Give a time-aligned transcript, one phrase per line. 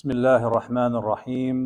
[0.00, 1.56] بسم الله الرحمن الرحيم.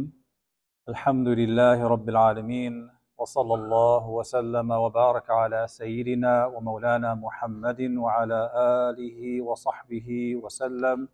[0.88, 8.40] الحمد لله رب العالمين وصلى الله وسلم وبارك على سيدنا ومولانا محمد وعلى
[8.90, 10.08] آله وصحبه
[10.42, 11.08] وسلم.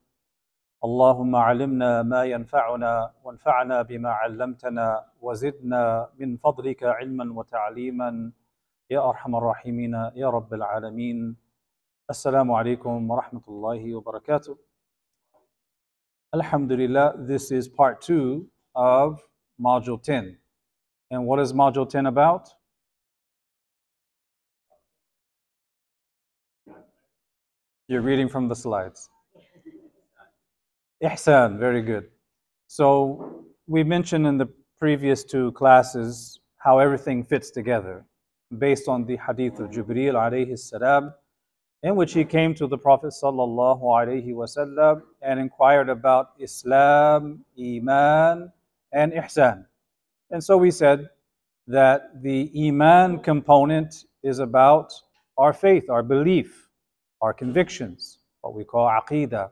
[0.85, 8.33] اللهم علمنا ما ينفعنا وانفعنا بما علمتنا وزدنا من فضلك علما وتعليما.
[8.91, 11.37] يا أرحم الراحمين يا رب العالمين.
[12.11, 14.70] السلام عليكم ورحمة الله وبركاته.
[16.33, 19.21] Alhamdulillah, this is part two of
[19.61, 20.37] Module 10.
[21.11, 22.49] And what is Module 10 about?
[27.89, 29.09] You're reading from the slides.
[31.03, 32.07] Ihsan, very good.
[32.69, 38.05] So, we mentioned in the previous two classes how everything fits together
[38.57, 41.13] based on the hadith of Jibreel alayhi salam
[41.83, 48.53] in which he came to the Prophet wasallam and inquired about Islam, Iman,
[48.93, 49.65] and Ihsan.
[50.31, 51.09] And so we said
[51.67, 54.93] that the Iman component is about
[55.39, 56.69] our faith, our belief,
[57.23, 59.51] our convictions, what we call Aqidah.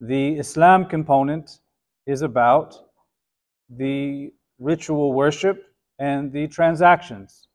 [0.00, 1.60] The Islam component
[2.06, 2.76] is about
[3.70, 5.64] the ritual worship
[5.98, 7.48] and the transactions,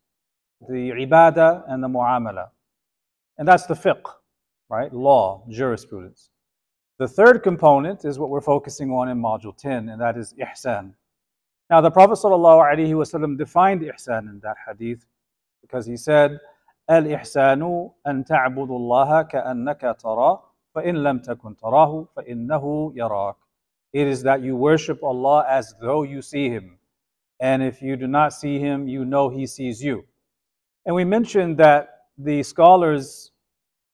[0.67, 2.49] the ibadah and the muamala
[3.38, 4.04] And that's the fiqh,
[4.68, 4.92] right?
[4.92, 6.30] Law, jurisprudence.
[6.98, 10.94] The third component is what we're focusing on in Module 10, and that is ihsan.
[11.70, 15.06] Now, the Prophet ﷺ defined ihsan in that hadith
[15.62, 16.38] because he said,
[16.90, 20.42] الإحسان أن تعبد الله كأنك تراه
[20.74, 23.34] فإن لم تكن تراه فإنه يراك.
[23.92, 26.78] It is that you worship Allah as though you see Him.
[27.40, 30.04] And if you do not see Him, you know He sees you.
[30.86, 33.30] And we mentioned that the scholars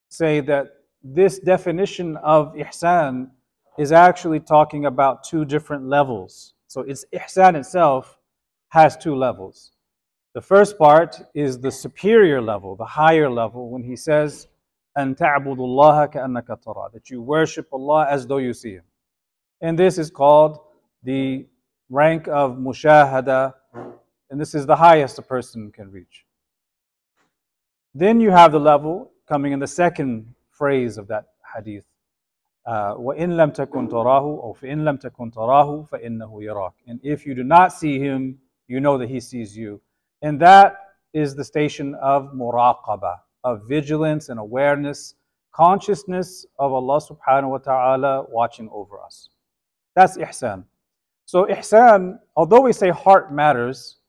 [0.09, 0.67] say that
[1.03, 3.31] this definition of ihsan
[3.79, 6.55] is actually talking about two different levels.
[6.67, 8.19] So it's ihsan itself
[8.71, 9.73] has two levels.
[10.35, 14.49] The first part is the superior level, the higher level, when he says,
[14.97, 18.85] أن تعبد الله كأنك ترى, that you worship Allah as though you see Him.
[19.61, 20.59] And this is called
[21.05, 21.47] the
[21.89, 23.55] rank of mushahada,
[24.31, 26.27] and this is the highest a person can reach.
[27.96, 31.86] Then you have the level coming in the second phrase of that hadith.
[32.66, 37.36] Uh, وَإِن لَمْ تَكُنْ تَرَاهُ أو فَإِن لَمْ تَكُنْ تَرَاهُ فَإِنَّهُ يَرَاكَ And if you
[37.36, 39.82] do not see him, you know that he sees you.
[40.22, 40.78] And that
[41.14, 45.16] is the station of muraqabah, of vigilance and awareness,
[45.52, 49.30] consciousness of Allah subhanahu wa ta'ala watching over us.
[49.96, 50.64] That's ihsan.
[51.26, 54.00] So ihsan, although we say heart matters,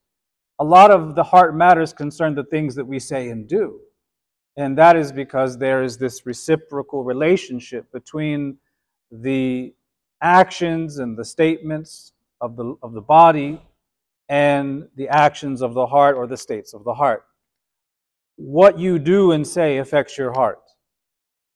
[0.59, 3.81] a lot of the heart matters concern the things that we say and do.
[4.57, 8.59] And that is because there is this reciprocal relationship between
[9.11, 9.75] the
[10.23, 13.61] actions and the statements of the, of the body
[14.29, 17.25] and the actions of the heart or the states of the heart.
[18.37, 20.61] What you do and say affects your heart.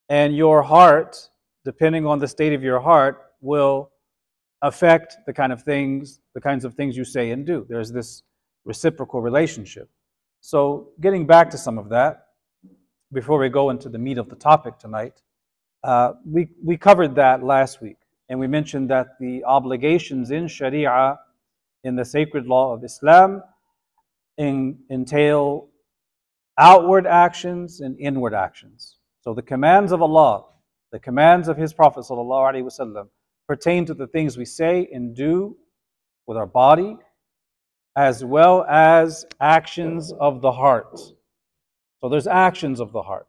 [0.08, 1.30] And your heart,
[1.64, 3.90] depending on the state of your heart, will
[4.62, 7.64] affect the kind of things, the kinds of things you say and do.
[7.68, 8.22] There's this
[8.68, 9.88] reciprocal relationship.
[10.40, 12.26] So, getting back to some of that,
[13.10, 15.22] before we go into the meat of the topic tonight,
[15.82, 17.96] uh, we, we covered that last week.
[18.28, 21.18] And we mentioned that the obligations in Sharia,
[21.82, 23.42] in the sacred law of Islam,
[24.36, 25.68] in, entail
[26.58, 28.96] outward actions and inward actions.
[29.22, 30.44] So the commands of Allah,
[30.92, 33.08] the commands of His Prophet ﷺ,
[33.46, 35.56] pertain to the things we say and do
[36.26, 36.98] with our body,
[37.96, 40.98] as well as actions of the heart.
[42.00, 43.26] So there's actions of the heart.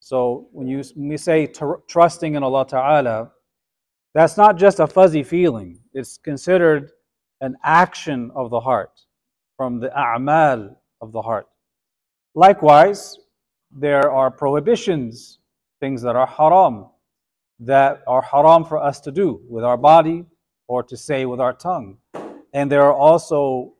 [0.00, 3.30] So when you when we say tr- trusting in Allah Ta'ala,
[4.14, 5.80] that's not just a fuzzy feeling.
[5.92, 6.92] It's considered
[7.40, 9.00] an action of the heart
[9.56, 11.46] from the a'mal of the heart.
[12.34, 13.18] Likewise,
[13.70, 15.38] there are prohibitions,
[15.80, 16.86] things that are haram,
[17.60, 20.24] that are haram for us to do with our body
[20.68, 21.98] or to say with our tongue.
[22.54, 23.74] And there are also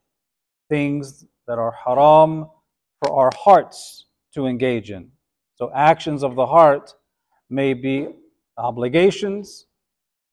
[0.69, 2.51] things that are haram
[3.01, 5.11] for our hearts to engage in.
[5.55, 6.93] So, actions of the heart
[7.49, 8.09] may be
[8.59, 9.67] obligations,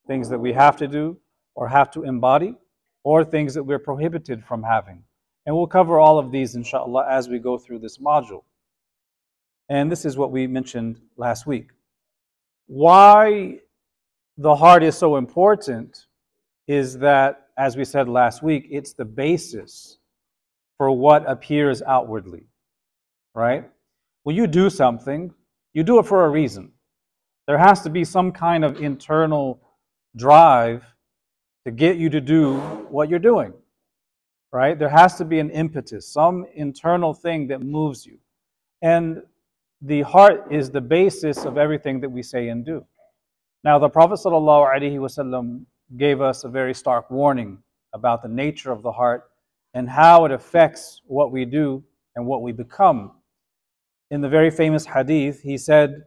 [0.06, 1.16] things that we have to do
[1.54, 2.56] or have to embody,
[3.04, 5.02] or things that we're prohibited from having.
[5.46, 8.44] And we'll cover all of these, inshallah, as we go through this module.
[9.68, 11.70] And this is what we mentioned last week.
[12.66, 13.58] Why
[14.36, 16.06] the heart is so important
[16.66, 19.98] is that, as we said last week, it's the basis
[20.78, 22.46] for what appears outwardly,
[23.34, 23.68] right?
[24.24, 25.32] When you do something,
[25.74, 26.72] you do it for a reason.
[27.46, 29.60] There has to be some kind of internal
[30.16, 30.84] drive
[31.64, 32.56] to get you to do
[32.90, 33.52] what you're doing,
[34.52, 34.78] right?
[34.78, 38.18] There has to be an impetus, some internal thing that moves you.
[38.80, 39.22] And
[39.80, 42.84] the heart is the basis of everything that we say and do.
[43.64, 45.64] Now, the Prophet ﷺ
[45.96, 47.58] gave us a very stark warning
[47.92, 49.24] about the nature of the heart
[49.74, 51.82] and how it affects what we do
[52.16, 53.12] and what we become.
[54.10, 56.02] In the very famous hadith, he said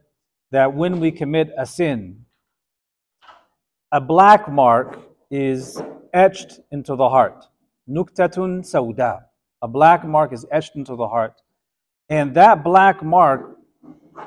[0.51, 2.25] that when we commit a sin,
[3.91, 4.99] a black mark
[5.31, 5.81] is
[6.13, 7.45] etched into the heart.
[7.89, 9.21] Nuktatun sauda.
[9.61, 11.41] A black mark is etched into the heart.
[12.09, 13.57] And that black mark,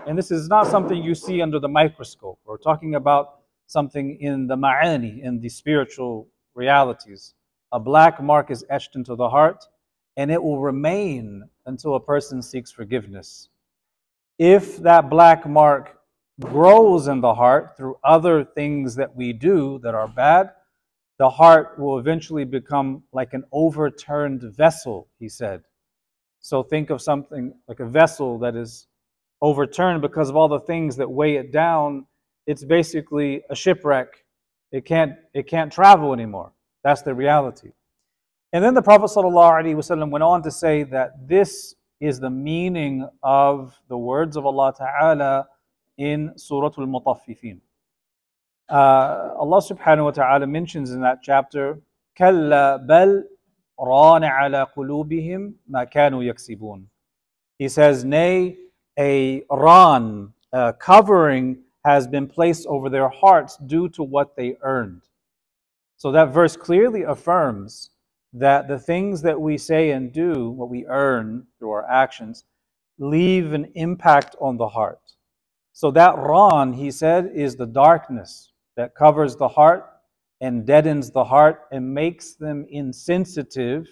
[0.06, 2.38] and this is not something you see under the microscope.
[2.44, 3.37] We're talking about
[3.68, 7.34] something in the ma'ani, in the spiritual realities.
[7.70, 9.64] A black mark is etched into the heart,
[10.16, 13.50] and it will remain until a person seeks forgiveness.
[14.38, 15.98] If that black mark
[16.40, 20.50] grows in the heart through other things that we do that are bad,
[21.18, 25.62] the heart will eventually become like an overturned vessel, he said.
[26.40, 28.86] So think of something like a vessel that is
[29.42, 32.06] overturned because of all the things that weigh it down
[32.47, 34.25] It's basically a shipwreck.
[34.71, 36.51] It can't, it can't travel anymore.
[36.83, 37.71] That's the reality.
[38.51, 43.79] And then the Prophet ﷺ went on to say that this is the meaning of
[43.87, 45.47] the words of Allah Ta'ala
[45.97, 47.59] in Surah Al-Mutaffifin.
[48.69, 51.79] Uh, Allah subhanahu wa ta'ala mentions in that chapter,
[52.19, 53.23] كَلَّا بَلْ
[53.79, 56.85] رَانَ عَلَى قُلُوبِهِمْ مَا كَانُوا يَكْسِبُونَ
[57.57, 58.57] He says, nay,
[58.97, 65.00] a ran, a covering, has been placed over their hearts due to what they earned.
[65.96, 67.88] So that verse clearly affirms
[68.34, 72.44] that the things that we say and do, what we earn through our actions,
[72.98, 75.00] leave an impact on the heart.
[75.72, 79.86] So that ran, he said, is the darkness that covers the heart
[80.42, 83.86] and deadens the heart and makes them insensitive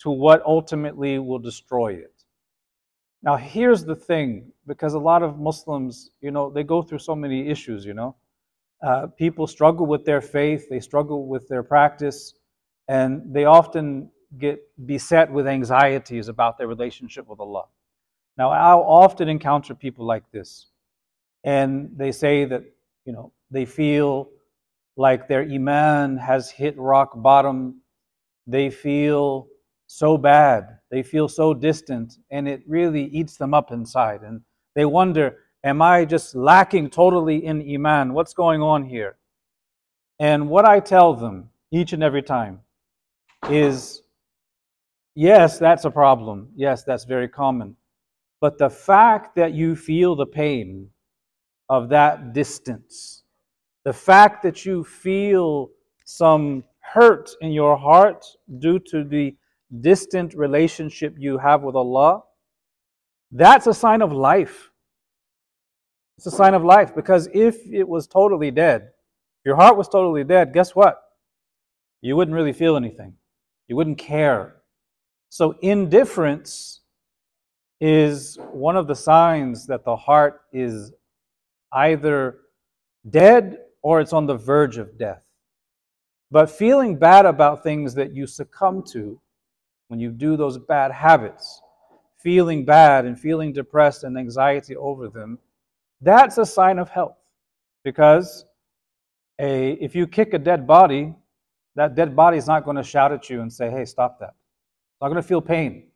[0.00, 2.13] to what ultimately will destroy it.
[3.24, 7.16] Now, here's the thing because a lot of Muslims, you know, they go through so
[7.16, 8.16] many issues, you know.
[8.82, 12.34] Uh, people struggle with their faith, they struggle with their practice,
[12.88, 17.66] and they often get beset with anxieties about their relationship with Allah.
[18.38, 20.68] Now, I often encounter people like this
[21.44, 22.64] and they say that
[23.06, 24.30] you know they feel
[24.96, 27.82] like their iman has hit rock bottom
[28.46, 29.46] they feel
[29.94, 34.22] so bad they feel so distant and it really eats them up inside.
[34.22, 34.40] And
[34.74, 38.12] they wonder am i just lacking totally in iman?
[38.12, 39.16] What's going on here?
[40.18, 42.60] And what i tell them each and every time
[43.48, 44.02] is
[45.14, 46.48] yes that's a problem.
[46.56, 47.76] Yes that's very common.
[48.40, 50.90] But the fact that you feel the pain
[51.68, 53.22] of that distance.
[53.84, 55.70] The fact that you feel
[56.04, 58.26] some hurt in your heart
[58.58, 59.36] due to the
[59.80, 62.22] distant relationship you have with Allah,
[63.32, 64.70] that's a sign of life.
[66.16, 68.90] It's a sign of life because if it was totally dead,
[69.44, 71.00] your heart was totally dead, guess what?
[72.00, 73.14] You wouldn't really feel anything.
[73.68, 74.56] You wouldn't care.
[75.30, 76.80] So, indifference
[77.80, 80.92] is one of the signs that the heart is
[81.72, 82.38] either
[83.10, 85.24] dead or it's on the verge of death.
[86.30, 89.20] But feeling bad about things that you succumb to
[89.88, 91.60] when you do those bad habits,
[92.16, 95.38] feeling bad and feeling depressed and anxiety over them,
[96.00, 97.16] that's a sign of health.
[97.82, 98.46] Because
[99.38, 101.14] a, if you kick a dead body,
[101.76, 104.34] that dead body is not going to shout at you and say, hey, stop that.
[104.34, 105.88] It's not going to feel pain.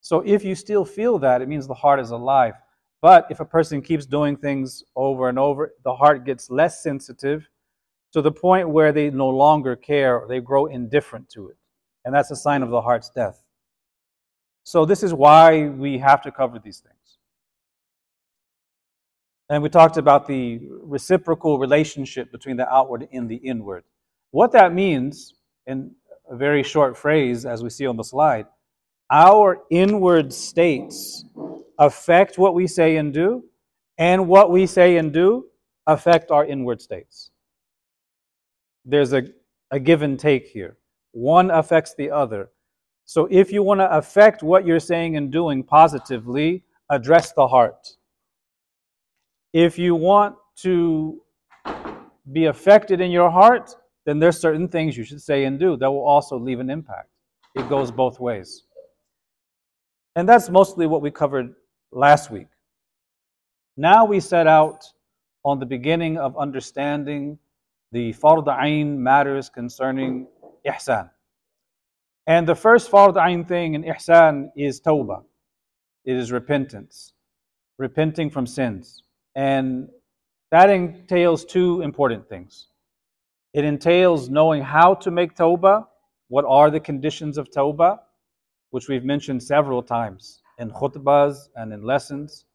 [0.00, 2.54] So if you still feel that, it means the heart is alive.
[3.00, 7.48] But if a person keeps doing things over and over, the heart gets less sensitive
[8.12, 11.56] to the point where they no longer care they grow indifferent to it.
[12.04, 13.42] And that's a sign of the heart's death.
[14.64, 17.18] So, this is why we have to cover these things.
[19.48, 23.84] And we talked about the reciprocal relationship between the outward and the inward.
[24.30, 25.34] What that means,
[25.66, 25.94] in
[26.30, 28.46] a very short phrase, as we see on the slide,
[29.10, 31.24] our inward states
[31.78, 33.44] affect what we say and do,
[33.98, 35.46] and what we say and do
[35.86, 37.30] affect our inward states.
[38.84, 39.24] There's a,
[39.70, 40.76] a give and take here.
[41.12, 42.50] One affects the other.
[43.04, 47.88] So if you want to affect what you're saying and doing positively, address the heart.
[49.52, 51.20] If you want to
[52.32, 53.74] be affected in your heart,
[54.06, 57.08] then there's certain things you should say and do that will also leave an impact.
[57.54, 58.64] It goes both ways.
[60.16, 61.54] And that's mostly what we covered
[61.90, 62.48] last week.
[63.76, 64.84] Now we set out
[65.44, 67.38] on the beginning of understanding
[67.90, 70.26] the fard matters concerning
[70.66, 71.10] ihsan.
[72.26, 75.24] And the first fard ain thing in ihsan is tawbah.
[76.04, 77.14] It is repentance,
[77.78, 79.02] repenting from sins.
[79.34, 79.88] And
[80.50, 82.68] that entails two important things.
[83.54, 85.86] It entails knowing how to make tawbah,
[86.28, 87.98] what are the conditions of tawbah,
[88.70, 92.46] which we've mentioned several times in khutbahs and in lessons.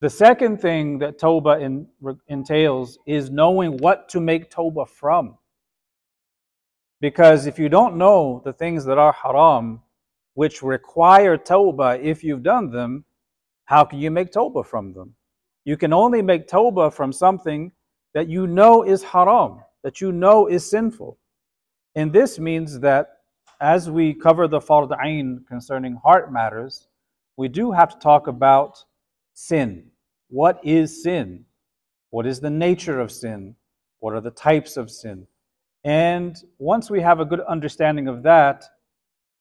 [0.00, 1.86] The second thing that tawbah in,
[2.28, 5.38] entails is knowing what to make tawbah from.
[7.00, 9.82] Because if you don't know the things that are haram,
[10.34, 13.04] which require tawbah if you've done them,
[13.66, 15.14] how can you make tawbah from them?
[15.64, 17.72] You can only make tawbah from something
[18.12, 21.18] that you know is haram, that you know is sinful.
[21.94, 23.08] And this means that
[23.60, 26.88] as we cover the fard concerning heart matters,
[27.36, 28.84] we do have to talk about
[29.32, 29.90] sin.
[30.28, 31.44] What is sin?
[32.10, 33.56] What is the nature of sin?
[34.00, 35.26] What are the types of sin?
[35.84, 38.64] And once we have a good understanding of that,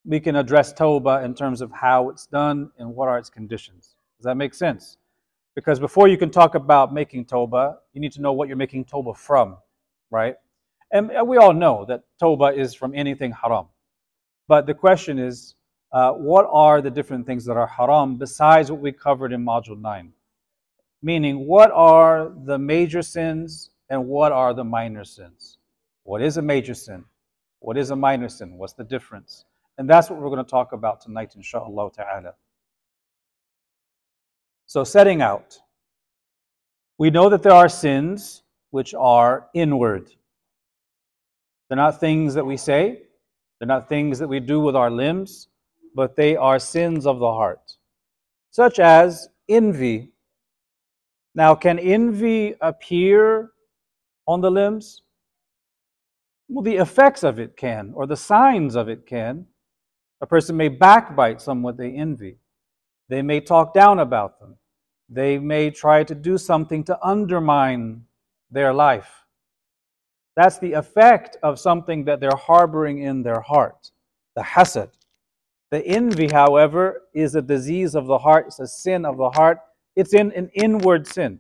[0.06, 3.96] we can address Tawbah in terms of how it's done and what are its conditions.
[4.18, 4.98] Does that make sense?
[5.56, 8.86] Because before you can talk about making Tawbah, you need to know what you're making
[8.86, 9.58] Tawbah from,
[10.12, 10.36] right?
[10.92, 13.68] And we all know that Tawbah is from anything haram.
[14.48, 15.56] But the question is,
[15.94, 19.80] uh, what are the different things that are haram besides what we covered in Module
[19.80, 20.12] 9?
[21.02, 25.60] Meaning, what are the major sins and what are the minor sins?
[26.04, 27.06] What is a major sin?
[27.60, 28.58] What is a minor sin?
[28.58, 29.46] What's the difference?
[29.78, 32.34] And that's what we're going to talk about tonight, inshallah ta'ala.
[34.66, 35.58] So, setting out,
[36.98, 40.10] we know that there are sins which are inward.
[41.68, 43.04] They're not things that we say,
[43.60, 45.48] they're not things that we do with our limbs,
[45.96, 47.78] but they are sins of the heart,
[48.52, 50.12] such as envy.
[51.36, 53.52] Now, can envy appear
[54.28, 55.02] on the limbs?
[56.50, 59.48] Well, the effects of it can, or the signs of it can.
[60.22, 62.38] A person may backbite someone they envy.
[63.10, 64.58] They may talk down about them.
[65.10, 68.04] They may try to do something to undermine
[68.52, 69.26] their life.
[70.36, 73.92] That's the effect of something that they're harboring in their heart,
[74.36, 74.92] the hasad.
[75.72, 79.60] The envy, however, is a disease of the heart, it's a sin of the heart.
[79.96, 81.40] It's in an inward sin,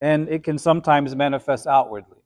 [0.00, 2.23] and it can sometimes manifest outwardly.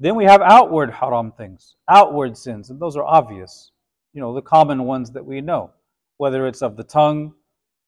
[0.00, 3.70] Then we have outward haram things, outward sins, and those are obvious.
[4.14, 5.72] You know, the common ones that we know,
[6.16, 7.34] whether it's of the tongue,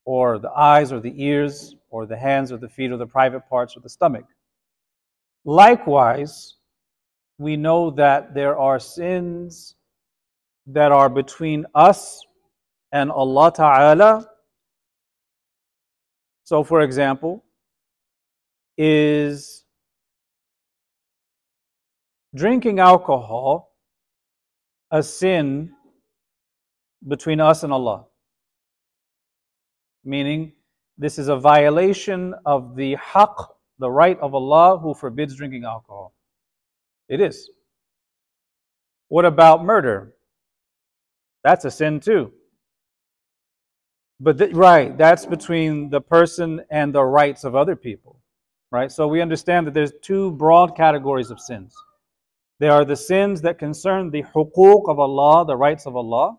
[0.05, 3.49] or the eyes, or the ears, or the hands, or the feet, or the private
[3.49, 4.27] parts, or the stomach.
[5.47, 6.57] Likewise,
[7.39, 9.75] we know that there are sins
[10.67, 12.21] that are between us
[12.93, 14.29] and Allah Ta'ala.
[16.45, 17.43] So, for example,
[18.77, 19.62] is
[22.35, 23.75] drinking alcohol
[24.91, 25.73] a sin
[27.07, 28.07] between us and Allah?
[30.05, 30.53] Meaning,
[30.99, 33.49] this is a violation of the haqq,
[33.79, 36.15] the right of Allah who forbids drinking alcohol.
[37.09, 37.51] It is.
[39.09, 40.15] What about murder?
[41.45, 42.33] That's a sin too.
[44.21, 48.21] But th- right, that's between the person and the rights of other people.
[48.71, 48.91] Right?
[48.91, 51.75] So we understand that there's two broad categories of sins.
[52.63, 56.39] There are the sins that concern the hukuk of Allah, the rights of Allah.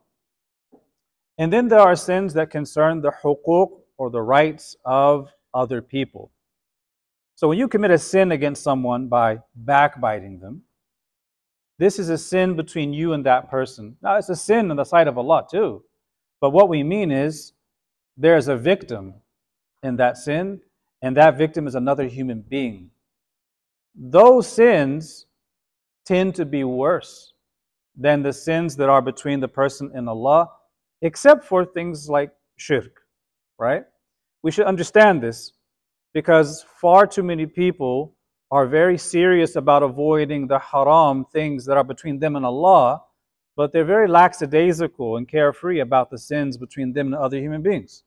[1.38, 6.32] And then there are sins that concern the hukuk or the rights of other people.
[7.36, 10.62] So when you commit a sin against someone by backbiting them,
[11.78, 13.98] this is a sin between you and that person.
[14.02, 15.84] Now, it's a sin in the sight of Allah too.
[16.40, 17.52] But what we mean is
[18.16, 19.16] there's a victim
[19.84, 20.62] in that sin,
[21.02, 22.92] and that victim is another human being.
[23.94, 25.26] Those sins
[26.06, 27.34] tend to be worse
[27.96, 30.50] than the sins that are between the person and Allah,
[31.02, 33.02] except for things like shirk,
[33.60, 33.84] right?
[34.42, 35.54] We should understand this
[36.14, 38.16] because far too many people
[38.52, 43.02] are very serious about avoiding the haram things that are between them and Allah,
[43.56, 48.04] but they're very lackadaisical and carefree about the sins between them and other human beings.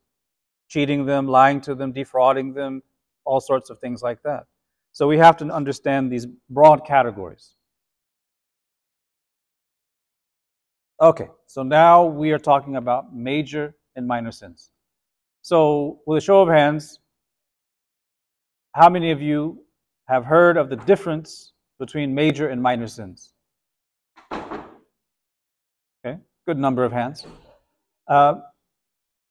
[0.68, 2.82] Cheating them, lying to them, defrauding them,
[3.24, 4.44] all sorts of things like that.
[4.92, 7.55] So we have to understand these broad categories.
[10.98, 14.70] Okay, so now we are talking about major and minor sins.
[15.42, 17.00] So, with a show of hands,
[18.72, 19.62] how many of you
[20.08, 23.34] have heard of the difference between major and minor sins?
[24.32, 27.26] Okay, good number of hands.
[28.08, 28.36] Uh,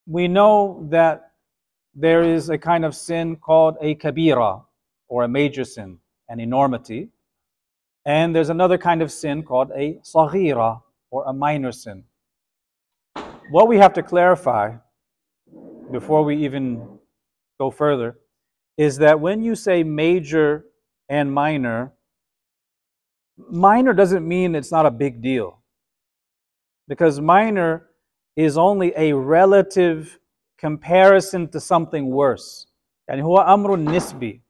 [0.06, 1.32] we know that
[1.96, 4.64] there is a kind of sin called a kabira,
[5.08, 5.98] or a major sin,
[6.30, 7.10] an enormity.
[8.06, 10.82] And there's another kind of sin called a saghira,
[11.16, 12.04] or a minor sin.
[13.50, 14.76] What we have to clarify
[15.90, 17.00] before we even
[17.58, 18.18] go further
[18.78, 20.66] is that when you say major
[21.08, 21.94] and minor,
[23.50, 25.62] minor doesn't mean it's not a big deal.
[26.90, 27.88] Because minor
[28.36, 30.20] is only a relative
[30.58, 32.68] comparison to something worse.
[33.08, 34.42] And huwa amrun nisbi.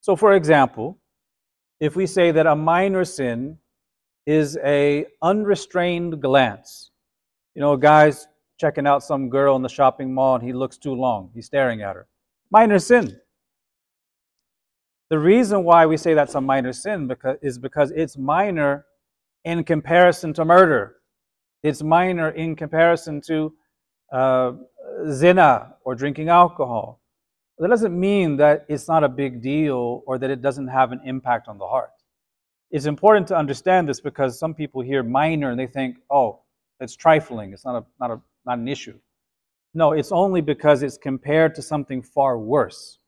[0.00, 0.96] So, for example,
[1.80, 3.58] if we say that a minor sin
[4.30, 6.92] is a unrestrained glance.
[7.56, 10.78] You know, a guy's checking out some girl in the shopping mall and he looks
[10.78, 11.30] too long.
[11.34, 12.06] He's staring at her.
[12.48, 13.18] Minor sin.
[15.08, 18.86] The reason why we say that's a minor sin because, is because it's minor
[19.44, 20.98] in comparison to murder.
[21.64, 23.52] It's minor in comparison to
[24.12, 24.52] uh,
[25.10, 27.00] zina or drinking alcohol.
[27.58, 31.00] That doesn't mean that it's not a big deal or that it doesn't have an
[31.04, 31.90] impact on the heart.
[32.71, 36.41] It's important to understand this because some people hear minor and they think, oh,
[36.79, 38.97] it's trifling, it's not, a, not, a, not an issue.
[39.73, 42.99] No, it's only because it's compared to something far worse.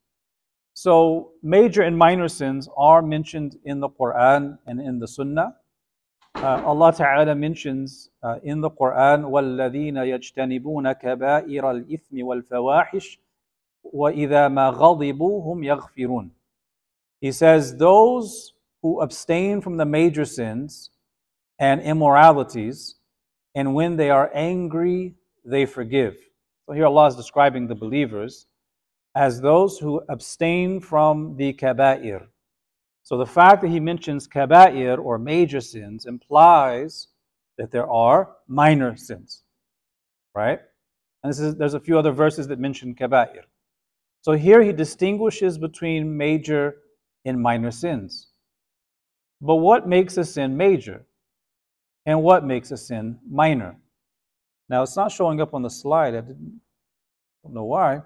[0.73, 5.55] So, major and minor sins are mentioned in the Quran and in the Sunnah.
[6.35, 13.17] Uh, Allah Ta'ala mentions uh, in the Quran, وَالَّذِينَ يَجْتَنِبُونَ كَبَائِرَ الْإِثْمِ وَالْفَوَاحِشِ
[13.83, 16.29] وَإِذَا مَا غَضِبُوا هُمْ يَغْفِرُونَ
[17.21, 20.90] He says, those who abstain from the major sins
[21.58, 22.96] and immoralities,
[23.54, 26.16] and when they are angry, they forgive.
[26.66, 28.46] So here Allah is describing the believers
[29.14, 32.26] as those who abstain from the kaba'ir.
[33.02, 37.08] So the fact that he mentions kaba'ir or major sins implies
[37.58, 39.42] that there are minor sins,
[40.34, 40.60] right?
[41.22, 43.44] And this is, there's a few other verses that mention kaba'ir.
[44.22, 46.76] So here he distinguishes between major
[47.24, 48.28] and minor sins.
[49.42, 51.04] But what makes a sin major?
[52.06, 53.76] And what makes a sin minor?
[54.68, 56.14] Now, it's not showing up on the slide.
[56.14, 56.60] I didn't,
[57.42, 58.02] don't know why.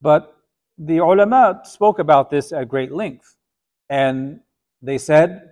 [0.00, 0.36] But
[0.78, 3.36] the ulama spoke about this at great length.
[3.88, 4.40] And
[4.80, 5.50] they said,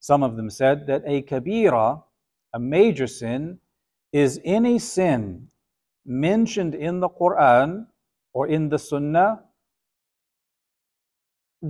[0.00, 2.02] some of them said, that a kabira,
[2.52, 3.60] a major sin,
[4.12, 5.48] is any sin
[6.04, 7.86] mentioned in the Quran
[8.32, 9.42] or in the Sunnah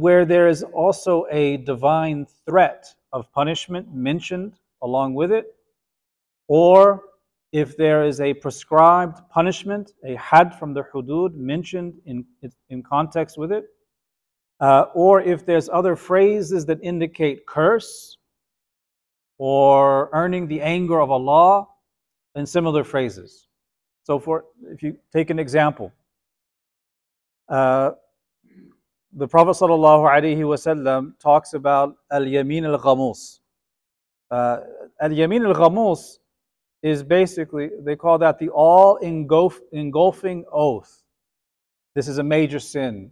[0.00, 5.54] where there is also a divine threat of punishment mentioned along with it,
[6.48, 7.02] or
[7.52, 12.24] if there is a prescribed punishment, a had from the hudud mentioned in,
[12.68, 13.64] in context with it,
[14.60, 18.18] uh, or if there's other phrases that indicate curse
[19.38, 21.66] or earning the anger of Allah,
[22.36, 23.48] and similar phrases.
[24.04, 25.92] So, for if you take an example,
[27.48, 27.92] uh,
[29.16, 33.40] the Prophet ﷺ talks about al-yamin al-ghamus.
[34.30, 34.58] Uh,
[35.00, 36.18] al-yamin al-ghamus
[36.82, 41.02] is basically, they call that the all-engulfing oath.
[41.94, 43.10] This is a major sin.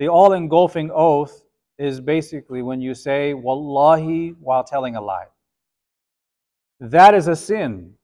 [0.00, 1.44] The all-engulfing oath
[1.78, 5.26] is basically when you say wallahi while telling a lie.
[6.80, 7.94] That is a sin.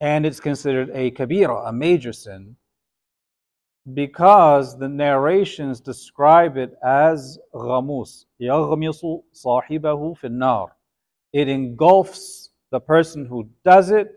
[0.00, 2.56] And it's considered a kabira, a major sin
[3.93, 8.25] because the narrations describe it as ghamus.
[8.41, 10.69] يَغْمِصُ صَاحِبَهُ فِي النَّارِ
[11.33, 14.15] It engulfs the person who does it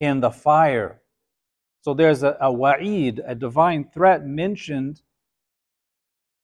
[0.00, 1.02] in the fire.
[1.82, 5.02] So there's a, a wa'id, a divine threat mentioned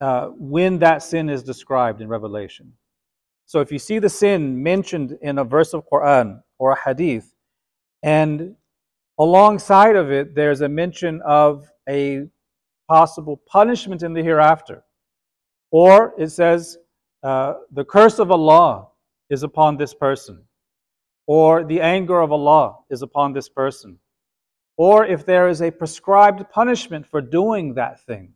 [0.00, 2.72] uh, when that sin is described in Revelation.
[3.46, 7.35] So if you see the sin mentioned in a verse of Quran or a hadith,
[8.03, 8.55] and
[9.18, 12.27] alongside of it, there's a mention of a
[12.89, 14.84] possible punishment in the hereafter.
[15.71, 16.78] Or it says,
[17.21, 18.88] uh, the curse of Allah
[19.30, 20.43] is upon this person.
[21.28, 23.99] Or the anger of Allah is upon this person.
[24.75, 28.34] Or if there is a prescribed punishment for doing that thing,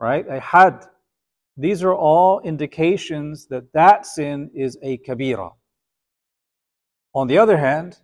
[0.00, 0.26] right?
[0.28, 0.86] A had.
[1.56, 5.52] These are all indications that that sin is a kabira.
[7.14, 8.00] On the other hand,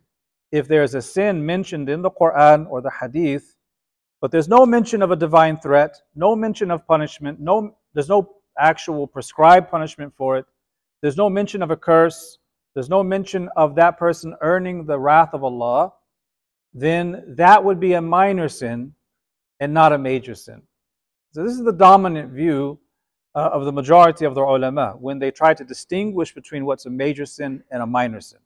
[0.53, 3.58] if there is a sin mentioned in the Quran or the Hadith
[4.21, 8.35] but there's no mention of a divine threat, no mention of punishment, no, there's no
[8.59, 10.45] actual prescribed punishment for it.
[11.01, 12.39] There's no mention of a curse.
[12.75, 15.93] There's no mention of that person earning the wrath of Allah.
[16.75, 18.95] Then that would be a minor sin
[19.61, 20.63] and not a major sin.
[21.33, 22.79] So this is the dominant view
[23.35, 26.91] uh, of the majority of the ulama when they try to distinguish between what's a
[26.91, 28.41] major sin and a minor sin.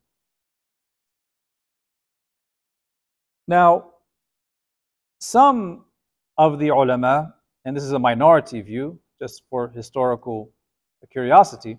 [3.47, 3.92] Now,
[5.23, 5.85] some
[6.37, 7.33] of the ulama,
[7.63, 10.51] and this is a minority view, just for historical
[11.11, 11.77] curiosity,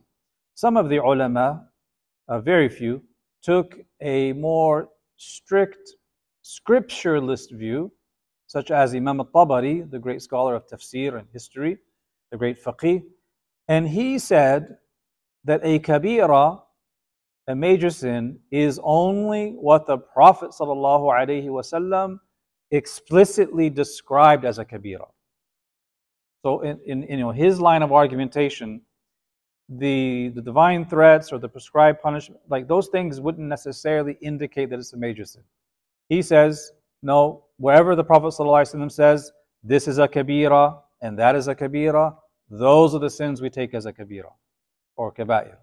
[0.55, 1.69] Some of the ulama,
[2.29, 3.03] uh, very few,
[3.43, 5.91] took a more strict
[6.43, 7.93] scripturalist view,
[8.47, 11.79] such as Imam al-Tabari, the great scholar of tafsir and history,
[12.31, 13.03] the great faqih,
[13.69, 14.79] and he said
[15.45, 16.63] that a kabira,
[17.49, 22.19] a major sin, is only what the Prophet ﷺ
[22.75, 25.09] explicitly described as a kabira.
[26.43, 28.83] So in, in, you know, his line of argumentation,
[29.69, 34.79] the, the divine threats or the prescribed punishment, like those things wouldn't necessarily indicate that
[34.79, 35.43] it's a major sin.
[36.09, 39.33] He says, no, wherever the Prophet ﷺ says,
[39.63, 42.15] this is a kabira and that is a kabira,
[42.51, 44.33] those are the sins we take as a kabira
[44.97, 45.57] or kabair.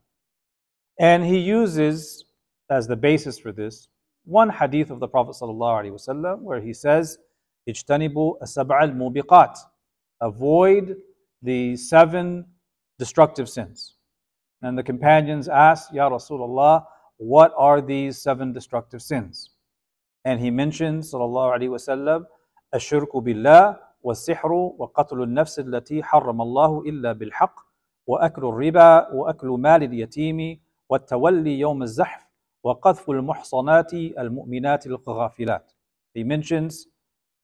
[0.99, 2.25] And he uses
[2.69, 3.87] as the basis for this
[4.24, 7.18] one hadith of the Prophet ﷺ where he says,
[7.68, 9.58] اجتنبوا السبع الموبقات
[10.20, 10.96] avoid
[11.42, 12.44] the seven
[12.98, 13.94] destructive sins.
[14.62, 16.86] And the companions asked, Ya Rasulullah,
[17.18, 19.50] what are these seven destructive sins?
[20.24, 22.26] And he mentions, sallallahu alayhi wasallam,
[22.74, 27.60] الشرك بالله والسحر وقتل النفس التي حرم الله إلا بالحق
[28.06, 32.26] وأكل الربا وأكل مال اليتيم والتولي يوم الزحف
[32.64, 35.72] وقذف المحصنات المؤمنات الغافلات.
[36.14, 36.86] He mentions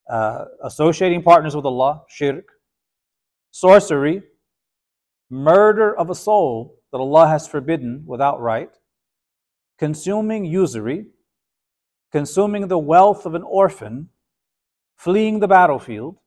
[0.09, 2.45] uh, associating partners with Allah, shirk,
[3.51, 4.23] sorcery,
[5.29, 8.71] murder of a soul that Allah has forbidden without right,
[9.79, 11.05] consuming usury,
[12.11, 14.09] consuming the wealth of an orphan,
[14.97, 16.17] fleeing the battlefield,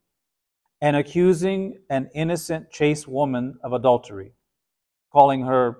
[0.80, 4.32] and accusing an innocent chaste woman of adultery,
[5.12, 5.78] calling her,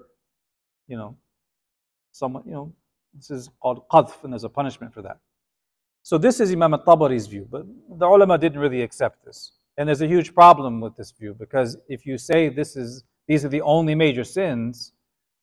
[0.87, 1.17] you know,
[2.13, 2.73] someone, you know,
[3.14, 5.18] this is called qadf, and there's a punishment for that.
[6.04, 9.54] So this is Imam al-Tabari's view, but the ulama didn't really accept this.
[9.78, 13.46] And there's a huge problem with this view because if you say this is these
[13.46, 14.94] are the only major sins,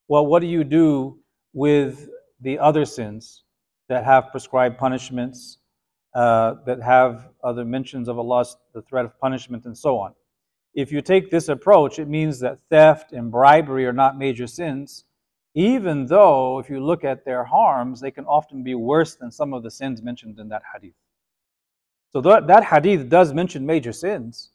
[0.07, 1.19] well, what do you do
[1.53, 2.09] with
[2.41, 3.43] the other sins
[3.87, 5.57] that have prescribed punishments,
[6.13, 10.13] uh, that have other mentions of Allah's the threat of punishment, and so on?
[10.73, 15.05] If you take this approach, it means that theft and bribery are not major sins,
[15.55, 19.53] even though if you look at their harms, they can often be worse than some
[19.53, 20.95] of the sins mentioned in that hadith.
[22.11, 24.51] So that, that hadith does mention major sins,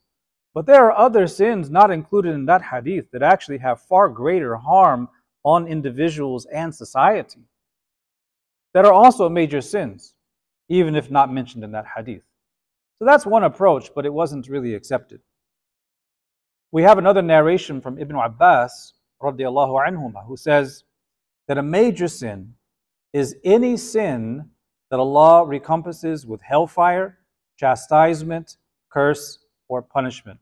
[0.54, 4.56] but there are other sins not included in that hadith that actually have far greater
[4.56, 5.08] harm
[5.44, 7.42] on individuals and society
[8.72, 10.14] that are also major sins,
[10.68, 12.22] even if not mentioned in that hadith.
[12.98, 15.20] So that's one approach, but it wasn't really accepted.
[16.72, 18.93] We have another narration from Ibn Abbas
[19.24, 20.84] radiallahu anhuma, who says
[21.48, 22.54] that a major sin
[23.12, 24.50] is any sin
[24.90, 27.18] that Allah recompenses with hellfire
[27.56, 28.56] chastisement,
[28.90, 30.38] curse, or punishment.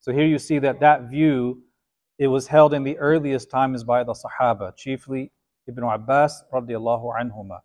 [0.00, 1.62] So here you see that that view,
[2.18, 5.32] it was held in the earliest times by the Sahaba, chiefly
[5.68, 7.60] Ibn Abbas radiallahu anhuma.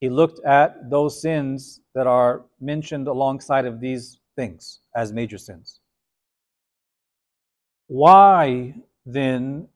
[0.00, 5.80] He looked at those sins that are mentioned alongside of these things as major sins.
[7.86, 8.74] Why
[9.06, 9.68] then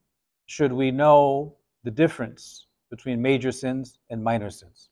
[0.48, 4.88] should we know the difference between major sins and minor sins?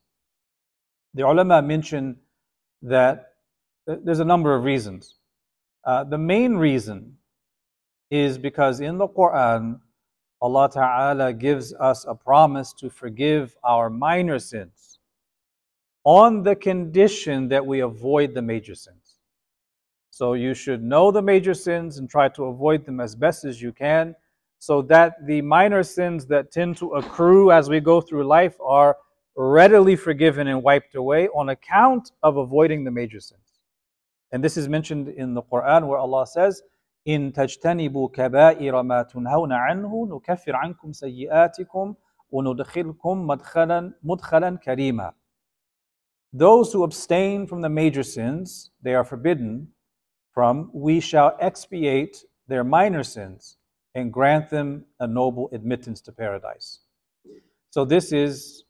[1.15, 2.15] The ulama mention
[2.83, 3.33] that
[3.87, 5.15] there's a number of reasons.
[5.83, 7.17] Uh, the main reason
[8.11, 9.79] is because in the Quran,
[10.41, 14.99] Allah Ta'ala gives us a promise to forgive our minor sins
[16.03, 19.15] on the condition that we avoid the major sins.
[20.11, 23.59] So you should know the major sins and try to avoid them as best as
[23.59, 24.15] you can
[24.58, 28.96] so that the minor sins that tend to accrue as we go through life are
[29.34, 33.60] readily forgiven and wiped away on account of avoiding the major sins.
[34.30, 36.62] And this is mentioned in the Quran where Allah says,
[37.08, 41.94] إن تجتنبوا كبائر ما تنهون عنه نكفر عنكم سيئاتكم
[42.30, 45.12] وندخلكم مدخلا مدخلا كريما.
[46.32, 49.68] Those who abstain from the major sins they are forbidden
[50.32, 53.58] from, we shall expiate their minor sins
[53.97, 56.81] and grant them a noble admittance to paradise.
[57.71, 58.63] So this is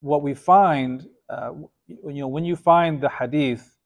[0.00, 1.08] what we find.
[1.28, 1.50] Uh,
[1.88, 3.76] you know, when you find the hadith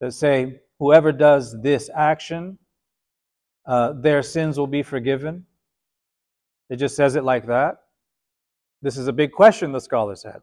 [0.00, 2.58] that say, whoever does this action,
[3.66, 5.46] uh, their sins will be forgiven.
[6.68, 7.78] It just says it like that.
[8.82, 10.42] This is a big question the scholars had.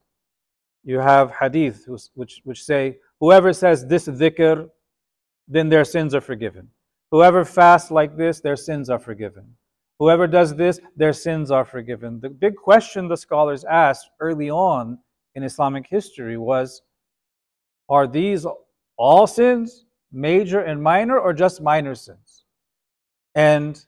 [0.84, 4.68] You have hadith which, which say, whoever says this dhikr,
[5.48, 6.70] then their sins are forgiven.
[7.12, 9.56] Whoever fasts like this, their sins are forgiven.
[10.00, 12.20] Whoever does this, their sins are forgiven.
[12.20, 15.00] The big question the scholars asked early on
[15.36, 16.82] in Islamic history was
[17.90, 18.46] Are these
[18.98, 22.46] all sins, major and minor, or just minor sins?
[23.36, 23.84] And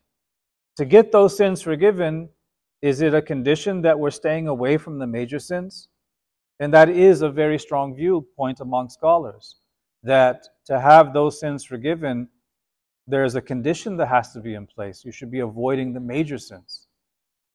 [0.77, 2.29] to get those sins forgiven,
[2.81, 5.89] Is it a condition that we're staying away from the major sins?
[6.59, 9.57] And that is a very strong viewpoint among scholars
[10.03, 12.29] that to have those sins forgiven,
[13.09, 15.03] there's a condition that has to be in place.
[15.03, 16.87] You should be avoiding the major sins.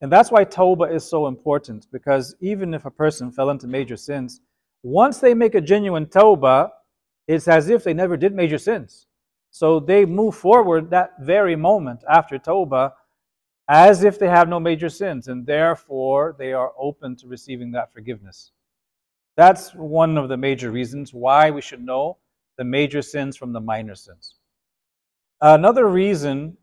[0.01, 3.97] And that's why Tawbah is so important because even if a person fell into major
[3.97, 4.41] sins,
[4.83, 6.71] once they make a genuine Tawbah,
[7.27, 9.07] it's as if they never did major sins.
[9.51, 12.93] So they move forward that very moment after Tawbah
[13.69, 17.93] as if they have no major sins, and therefore they are open to receiving that
[17.95, 18.51] forgiveness.
[19.37, 22.19] That's one of the major reasons why we should know
[22.59, 24.35] the major sins from the minor sins.
[25.45, 26.57] Another reason,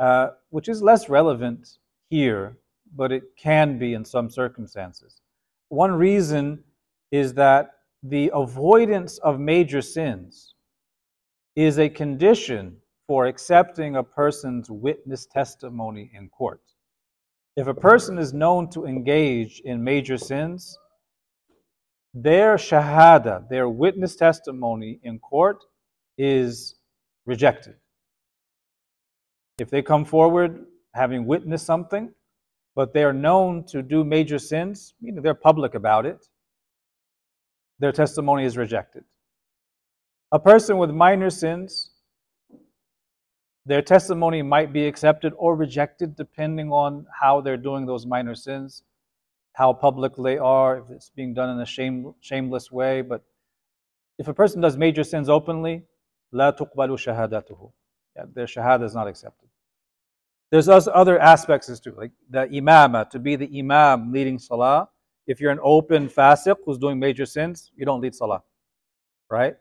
[0.00, 1.78] uh, which is less relevant
[2.10, 2.56] here,
[2.96, 5.20] but it can be in some circumstances.
[5.68, 6.64] One reason
[7.12, 7.70] is that
[8.02, 10.56] the avoidance of major sins
[11.54, 16.62] is a condition for accepting a person's witness testimony in court.
[17.56, 20.76] If a person is known to engage in major sins,
[22.12, 25.58] their shahada, their witness testimony in court,
[26.18, 26.74] is
[27.26, 27.76] rejected.
[29.59, 32.13] If they come forward having witnessed something,
[32.75, 36.25] but they are known to do major sins, meaning they're public about it,
[37.79, 39.03] their testimony is rejected.
[40.31, 41.91] A person with minor sins,
[43.65, 48.83] their testimony might be accepted or rejected depending on how they're doing those minor sins,
[49.53, 53.01] how public they are, if it's being done in a shame, shameless way.
[53.01, 53.23] But
[54.17, 55.83] if a person does major sins openly,
[56.33, 57.71] لا تقبل شهادته.
[58.16, 59.48] yeah, their shahada is not accepted.
[60.50, 64.88] There's other aspects as too, like the imama, to be the imam leading salah.
[65.26, 68.42] If you're an open fasiq who's doing major sins, you don't lead salah,
[69.30, 69.56] right?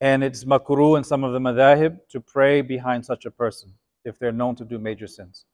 [0.00, 4.18] And it's makruh in some of the madhahib to pray behind such a person if
[4.18, 5.44] they're known to do major sins.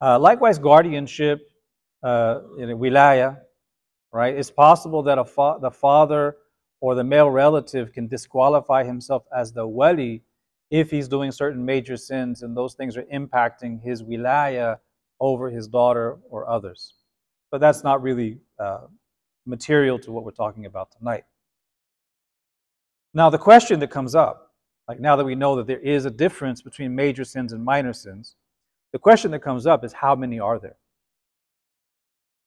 [0.00, 1.40] Uh, likewise, guardianship,
[2.04, 3.38] uh, in wilaya,
[4.12, 4.34] right?
[4.36, 6.36] It's possible that a fa- the father
[6.80, 10.22] or the male relative can disqualify himself as the wali
[10.74, 14.76] if he's doing certain major sins and those things are impacting his wilaya
[15.20, 16.94] over his daughter or others.
[17.52, 18.86] But that's not really uh,
[19.46, 21.22] material to what we're talking about tonight.
[23.14, 24.50] Now, the question that comes up,
[24.88, 27.92] like now that we know that there is a difference between major sins and minor
[27.92, 28.34] sins,
[28.92, 30.76] the question that comes up is how many are there?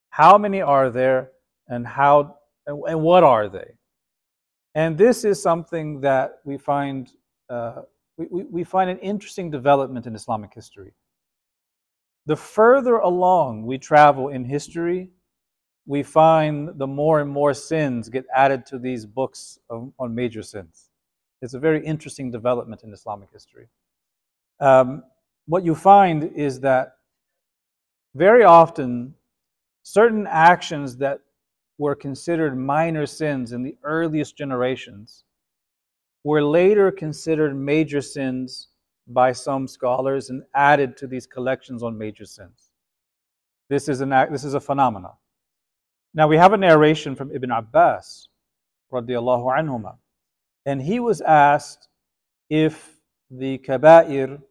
[0.09, 1.31] How many are there
[1.69, 2.35] and how
[2.65, 3.71] and what are they?
[4.75, 7.09] And this is something that we find
[7.49, 7.83] uh,
[8.17, 10.93] we, we find an interesting development in Islamic history.
[12.25, 15.11] The further along we travel in history,
[15.85, 20.41] we find the more and more sins get added to these books of, on major
[20.41, 20.89] sins.
[21.41, 23.67] It's a very interesting development in Islamic history.
[24.59, 25.03] Um,
[25.45, 26.97] what you find is that
[28.15, 29.13] very often
[29.83, 31.21] certain actions that
[31.77, 35.23] were considered minor sins in the earliest generations
[36.23, 38.69] were later considered major sins
[39.07, 42.71] by some scholars and added to these collections on major sins.
[43.69, 45.13] This is, an, this is a phenomenon.
[46.13, 48.29] Now we have a narration from Ibn Abbas,
[48.91, 49.97] radiallahu
[50.65, 51.87] and he was asked
[52.49, 52.99] if
[53.29, 54.41] the kaba'ir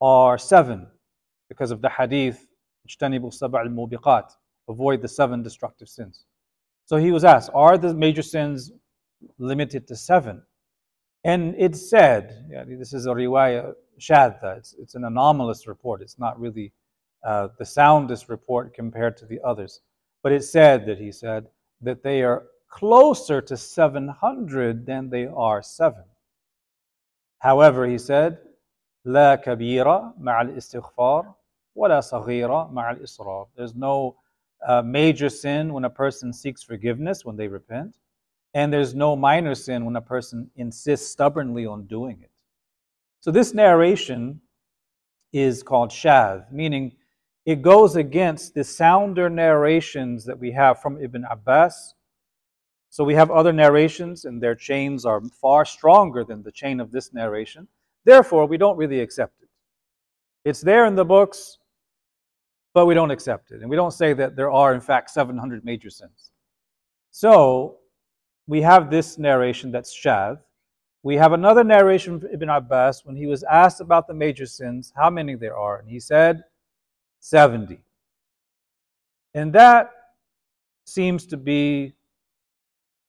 [0.00, 0.86] are seven
[1.48, 2.46] because of the hadith,
[2.88, 4.30] ajtanibu saba'l mubiqat,
[4.68, 6.24] avoid the seven destructive sins.
[6.86, 8.72] So he was asked, are the major sins
[9.37, 10.41] limited to seven?
[11.23, 16.17] And it said, yeah, this is a riwayah shadda, it's, it's an anomalous report, it's
[16.17, 16.71] not really
[17.23, 19.81] uh, the soundest report compared to the others.
[20.23, 21.47] But it said that he said
[21.81, 26.03] that they are closer to 700 than they are seven.
[27.39, 28.37] However, he said,
[29.05, 31.33] لا كبيرة مع الاستغفار
[31.75, 33.47] ولا صغيرة مع الإصرار.
[33.55, 34.15] There's no
[34.67, 37.95] uh, major sin when a person seeks forgiveness, when they repent.
[38.54, 42.30] and there's no minor sin when a person insists stubbornly on doing it.
[43.20, 44.40] So this narration
[45.32, 46.92] is called shadh, meaning
[47.44, 51.94] it goes against the sounder narrations that we have from Ibn Abbas.
[52.90, 56.92] So we have other narrations, and their chains are far stronger than the chain of
[56.92, 57.66] this narration.
[58.04, 59.48] Therefore, we don't really accept it.
[60.44, 61.58] It's there in the books,
[62.72, 63.62] but we don't accept it.
[63.62, 66.30] And we don't say that there are, in fact, 700 major sins.
[67.10, 67.78] So
[68.46, 70.38] we have this narration that's shadh.
[71.02, 74.92] We have another narration from Ibn Abbas when he was asked about the major sins,
[74.96, 75.78] how many there are.
[75.78, 76.44] And he said,
[77.20, 77.80] 70.
[79.34, 79.90] And that
[80.86, 81.94] seems to be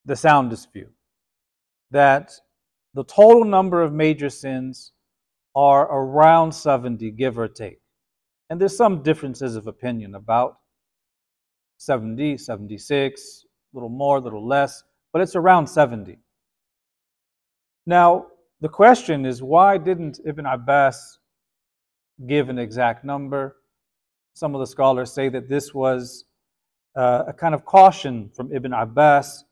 [0.05, 0.89] the soundest view
[1.91, 2.33] that
[2.93, 4.93] the total number of major sins
[5.55, 7.79] are around 70, give or take.
[8.49, 10.59] And there's some differences of opinion about
[11.77, 14.83] 70, 76, a little more, a little less,
[15.15, 16.17] but it's around 70.
[17.85, 18.25] Now,
[18.59, 21.19] the question is why didn't Ibn Abbas
[22.27, 23.55] give an exact number?
[24.33, 26.25] Some of the scholars say that this was
[26.97, 29.45] uh, a kind of caution from Ibn Abbas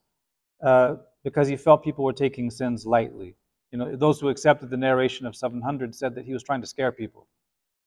[0.61, 3.37] uh, because he felt people were taking sins lightly.
[3.71, 6.67] You know, those who accepted the narration of 700 said that he was trying to
[6.67, 7.25] scare people,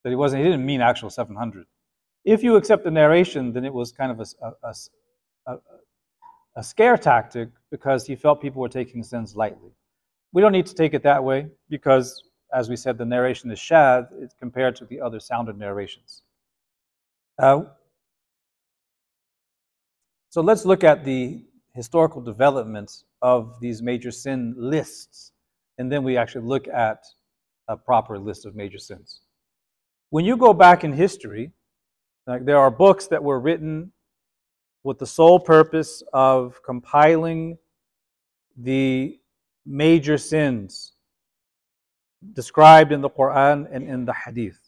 [0.02, 0.42] that he wasn't.
[0.42, 1.66] He didn't mean actual 700.
[2.24, 5.58] If you accept the narration, then it was kind of a, a, a,
[6.57, 9.71] a scare tactic because he felt people were taking sins lightly.
[10.33, 13.59] We don't need to take it that way because, as we said, the narration is
[13.59, 16.23] shad compared to the other sounded narrations.
[17.38, 17.64] Uh,
[20.31, 25.33] so let's look at the historical developments of these major sin lists,
[25.79, 27.05] and then we actually look at
[27.69, 29.21] a proper list of major sins.
[30.11, 31.53] When you go back in history,
[32.27, 33.92] like there are books that were written
[34.87, 37.59] with the sole purpose of compiling
[38.57, 39.18] the
[39.66, 40.92] major sins
[42.35, 44.61] described in the Quran and in the Hadith.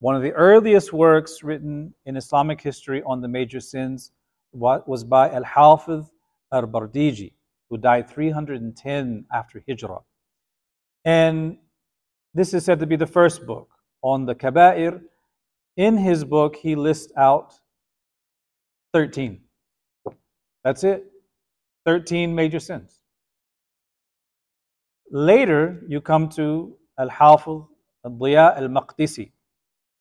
[0.00, 4.12] One of the earliest works written in Islamic history on the major sins
[4.52, 6.04] was by Al Hafiz
[6.52, 7.32] al Bardiji,
[7.70, 10.02] who died 310 after Hijrah.
[11.06, 11.56] And
[12.34, 13.70] this is said to be the first book
[14.02, 15.00] on the Kaba'ir.
[15.78, 17.54] In his book, he lists out
[18.94, 19.40] 13.
[20.62, 21.04] That's it.
[21.84, 23.00] 13 major sins.
[25.10, 27.62] Later, you come to Al Hafiz
[28.04, 29.32] al Diya al Maqdisi,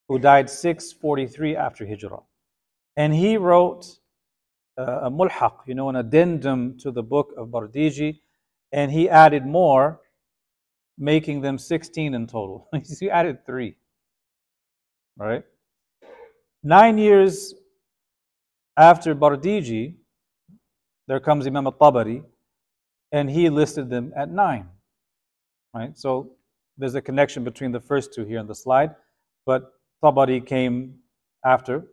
[0.08, 2.22] who died 643 after Hijrah.
[2.96, 3.86] And he wrote
[4.78, 8.20] uh, a mulhaq, you know, an addendum to the book of Bardiji,
[8.72, 10.02] and he added more,
[11.00, 12.70] making them 16 in total.
[13.00, 13.76] he added three.
[15.20, 15.44] All right?
[16.64, 17.56] Nine years
[18.78, 19.96] after Bardiji,
[21.08, 22.24] there comes Imam al-Tabari,
[23.12, 24.70] and he listed them at nine.
[25.74, 25.98] Right?
[25.98, 26.32] So
[26.78, 28.96] there's a connection between the first two here on the slide,
[29.46, 30.96] but Tabari came
[31.46, 31.86] after.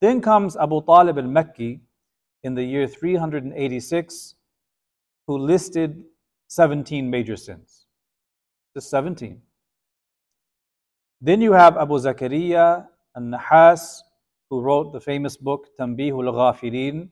[0.00, 1.80] Then comes Abu Talib al-Makki
[2.42, 4.34] in the year 386,
[5.26, 6.04] who listed
[6.48, 7.86] 17 major sins.
[8.74, 9.40] Just 17.
[11.20, 14.02] Then you have Abu Zakaria al-Nahas,
[14.50, 17.08] who wrote the famous book Tanbihul Ghafilin,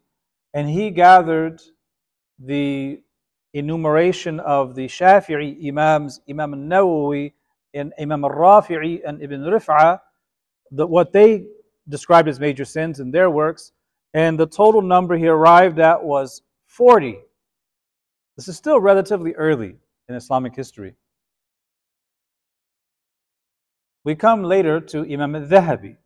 [0.53, 1.61] and he gathered
[2.39, 3.01] the
[3.53, 7.33] enumeration of the Shafi'i Imams, Imam al-Nawawi,
[7.73, 10.01] and Imam al-Rafi'i and Ibn Rif'a,
[10.73, 11.47] that what they
[11.89, 13.73] described as major sins in their works,
[14.13, 17.19] and the total number he arrived at was 40.
[18.37, 19.77] This is still relatively early
[20.09, 20.95] in Islamic history.
[24.05, 25.97] We come later to Imam al-Dhahabi.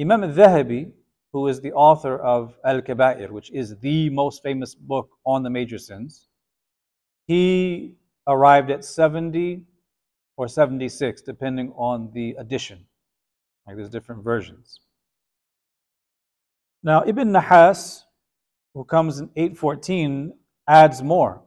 [0.00, 0.90] Imam al-Dhahabi,
[1.32, 5.78] who is the author of Al-Kaba'ir, which is the most famous book on the major
[5.78, 6.28] sins,
[7.26, 7.94] he
[8.26, 9.62] arrived at 70
[10.36, 12.84] or 76, depending on the edition.
[13.66, 14.80] Like there's different versions.
[16.82, 18.02] Now, Ibn Nahas,
[18.74, 20.34] who comes in 814,
[20.68, 21.42] adds more,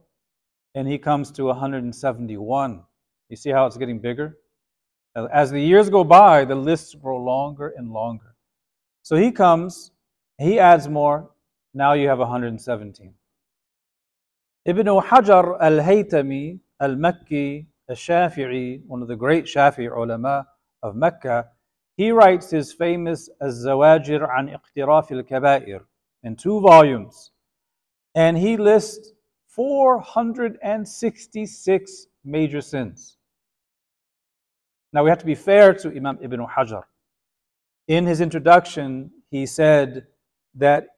[0.74, 2.82] and he comes to 171.
[3.28, 4.38] You see how it's getting bigger?
[5.14, 8.27] As the years go by, the lists grow longer and longer.
[9.08, 9.90] So he comes,
[10.36, 11.30] he adds more,
[11.72, 13.14] now you have 117.
[14.66, 20.46] Ibn Hajar al-Haytami al-Makki al-Shafi'i, one of the great Shafi'i ulama
[20.82, 21.46] of Mecca,
[21.96, 25.80] he writes his famous Az-Zawajir an Iqtiraf al-Kaba'ir
[26.24, 27.30] in two volumes.
[28.14, 29.14] And he lists
[29.46, 33.16] 466 major sins.
[34.92, 36.82] Now we have to be fair to Imam Ibn Hajar.
[37.88, 40.06] In his introduction, he said
[40.54, 40.88] that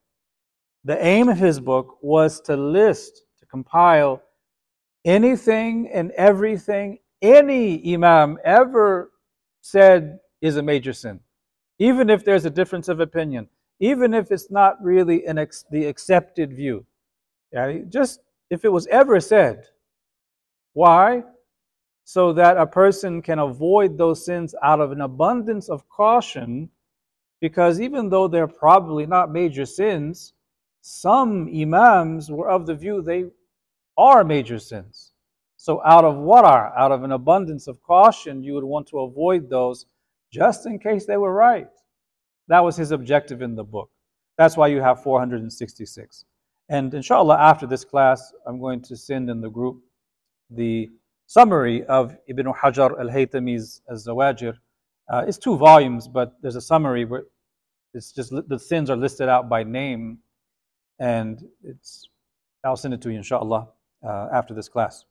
[0.85, 4.23] the aim of his book was to list, to compile
[5.05, 9.13] anything and everything any Imam ever
[9.61, 11.21] said is a major sin,
[11.79, 15.87] even if there's a difference of opinion, even if it's not really an ex- the
[15.87, 16.85] accepted view.
[17.53, 18.21] Yeah, just
[18.51, 19.67] if it was ever said.
[20.73, 21.23] Why?
[22.05, 26.71] So that a person can avoid those sins out of an abundance of caution,
[27.41, 30.35] because even though they're probably not major sins,
[30.83, 33.25] some imams were of the view they
[33.97, 35.13] are major sins.
[35.57, 36.73] So, out of what are?
[36.77, 39.87] Out of an abundance of caution, you would want to avoid those
[40.33, 41.69] just in case they were right.
[42.49, 43.91] That was his objective in the book.
[44.39, 46.25] That's why you have 466.
[46.71, 49.83] And inshallah, after this class, I'm going to send in the group
[50.49, 50.89] the
[51.27, 54.55] summary of Ibn Hajar al Haytami's Zawajir
[55.11, 57.25] Uh, it's two volumes, but there's a summary where
[57.95, 60.19] it's just the sins are listed out by name,
[61.01, 62.09] and it's.
[62.63, 63.69] I'll send it to you, inshallah,
[64.07, 65.05] uh, after this class.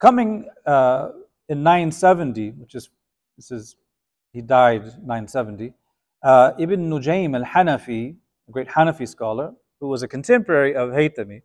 [0.00, 1.10] Coming uh,
[1.48, 2.88] in 970, which is
[3.36, 3.76] this is
[4.32, 5.74] he died 970.
[6.22, 8.16] Uh, Ibn Nujaym al-Hanafi,
[8.48, 11.42] a great Hanafi scholar, who was a contemporary of Haytami,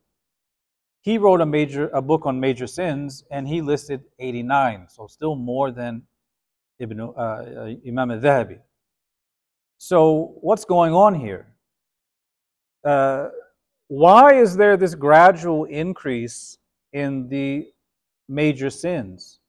[1.02, 5.36] he wrote a major a book on major sins, and he listed 89, so still
[5.36, 6.04] more than
[6.84, 8.60] Ibn uh, uh Imam al-Dhahabi.
[9.78, 11.48] So what's going on here?
[12.86, 13.30] Uh,
[13.88, 16.58] why is there this gradual increase
[16.94, 17.68] in the
[18.28, 19.40] major sins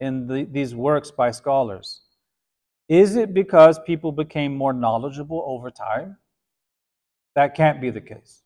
[0.00, 2.02] in the, these works by scholars?
[2.88, 6.16] Is it because people became more knowledgeable over time?
[7.36, 8.42] That can't be the case.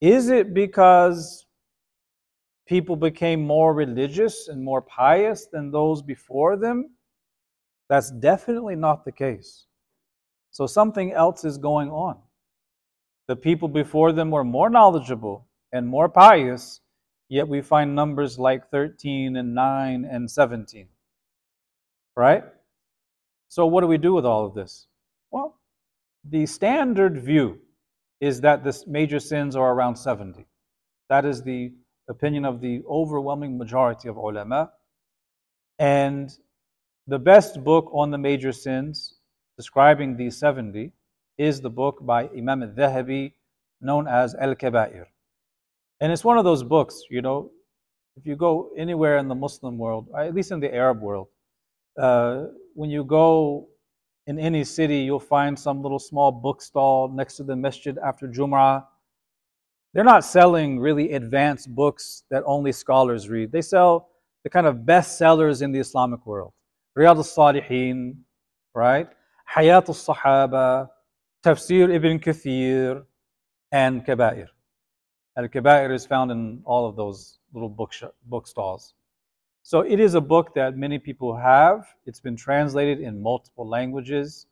[0.00, 1.46] Is it because
[2.66, 6.90] people became more religious and more pious than those before them?
[7.88, 9.66] That's definitely not the case.
[10.50, 12.18] So something else is going on.
[13.28, 16.80] The people before them were more knowledgeable and more pious,
[17.28, 20.88] yet we find numbers like 13 and 9 and 17.
[22.16, 22.44] Right?
[23.48, 24.86] So, what do we do with all of this?
[25.30, 25.58] Well,
[26.24, 27.58] the standard view
[28.20, 30.46] is that the major sins are around 70.
[31.08, 31.72] That is the
[32.08, 34.72] opinion of the overwhelming majority of ulama.
[35.78, 36.30] And
[37.08, 39.14] the best book on the major sins
[39.56, 40.92] describing these 70
[41.38, 43.32] is the book by Imam al-Dhahabi
[43.80, 45.06] known as Al-Kaba'ir.
[46.00, 47.50] And it's one of those books, you know,
[48.18, 51.28] if you go anywhere in the Muslim world, at least in the Arab world,
[51.98, 52.44] uh,
[52.74, 53.68] when you go
[54.26, 58.84] in any city, you'll find some little small bookstall next to the masjid after Jum'ah.
[59.94, 63.50] They're not selling really advanced books that only scholars read.
[63.50, 64.10] They sell
[64.44, 66.52] the kind of best sellers in the Islamic world.
[66.98, 68.16] Riyadh al-Salihin,
[68.74, 69.08] right?
[69.54, 70.88] Hayat al-Sahaba,
[71.44, 73.04] Tafsir ibn Kathir,
[73.70, 74.48] and Kaba'ir.
[75.36, 77.92] Al-Kaba'ir is found in all of those little book
[78.28, 78.94] bookstalls.
[79.62, 81.86] So it is a book that many people have.
[82.06, 84.46] It's been translated in multiple languages.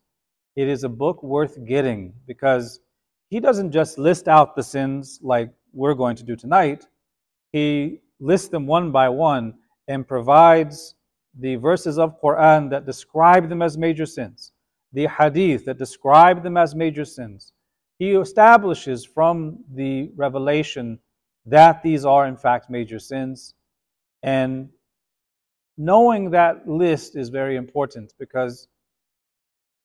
[0.55, 2.81] It is a book worth getting because
[3.29, 6.87] he doesn't just list out the sins like we're going to do tonight.
[7.51, 9.55] He lists them one by one
[9.89, 10.95] and provides
[11.39, 14.53] the verses of Quran that describe them as major sins
[14.97, 17.53] the hadith that describe them as major sins.
[17.99, 20.99] He establishes from the revelation
[21.45, 23.55] that these are in fact major sins.
[24.23, 24.71] And
[25.77, 28.69] knowing that list is very important because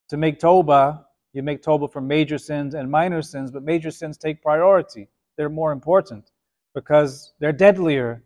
[0.10, 4.18] to make Tawbah, you make Tawbah for major sins and minor sins, but major sins
[4.18, 5.10] take priority.
[5.38, 6.32] They're more important
[6.74, 8.24] because they're deadlier.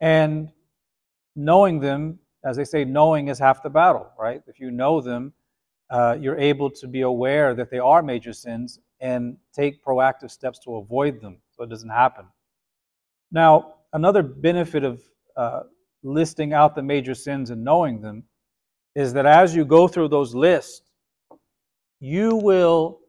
[0.00, 0.50] And
[1.36, 4.42] knowing them, as they say, knowing is half the battle, right?
[4.46, 5.32] If you know them,
[5.90, 10.58] uh, you're able to be aware that they are major sins and take proactive steps
[10.60, 12.24] to avoid them so it doesn't happen.
[13.32, 15.02] Now, another benefit of
[15.36, 15.62] uh,
[16.02, 18.24] listing out the major sins and knowing them
[18.94, 20.82] is that as you go through those lists,
[22.00, 23.00] you will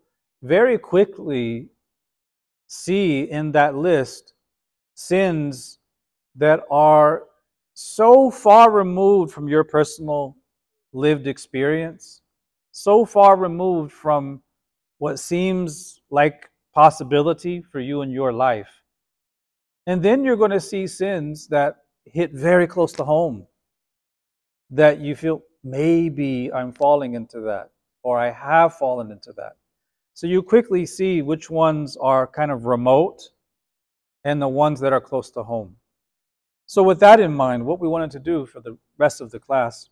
[0.43, 1.69] very quickly
[2.67, 4.33] see in that list
[4.95, 5.79] sins
[6.35, 7.23] that are
[7.73, 10.37] so far removed from your personal
[10.93, 12.21] lived experience
[12.71, 14.41] so far removed from
[14.97, 18.83] what seems like possibility for you in your life.
[19.87, 23.45] And then you're going to see sins that hit very close to home
[24.69, 27.71] that you feel maybe I'm falling into that
[28.03, 29.57] or I have fallen into that.
[30.13, 33.21] So you quickly see which ones are kind of remote
[34.23, 35.75] and the ones that are close to home.
[36.73, 39.39] So, with that in mind, what we wanted to do for the rest of the
[39.39, 39.89] class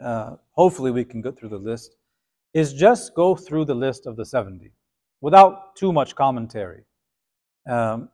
[0.00, 1.94] uh, hopefully we can go through the list,
[2.54, 4.72] is just go through the list of the 70
[5.20, 6.82] without too much commentary.
[7.68, 8.08] Um,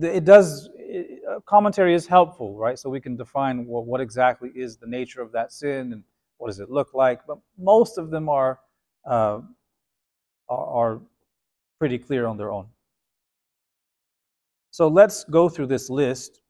[0.00, 2.78] it does, it, commentary is helpful, right?
[2.78, 6.04] So we can define what, what exactly is the nature of that sin and
[6.36, 7.26] what does it look like.
[7.26, 8.60] But most of them are,
[9.04, 9.40] uh,
[10.48, 11.00] are, are
[11.80, 12.68] pretty clear on their own.
[14.70, 16.40] So let's go through this list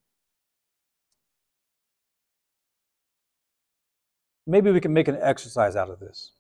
[4.49, 6.33] maybe we can make an exercise out of this.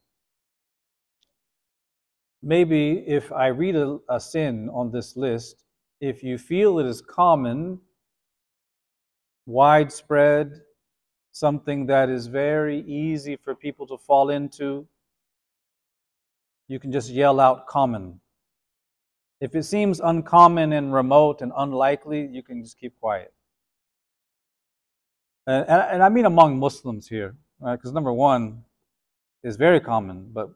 [2.42, 5.64] Maybe if I read a, a sin on this list,
[6.00, 7.80] if you feel it is common,
[9.46, 10.62] widespread,
[11.32, 14.86] something that is very easy for people to fall into,
[16.66, 18.20] you can just yell out common.
[19.40, 23.32] If it seems uncommon and remote and unlikely, you can just keep quiet.
[25.46, 27.76] and, and I mean among Muslims here, right?
[27.76, 28.64] Because number one
[29.44, 30.48] is very common, but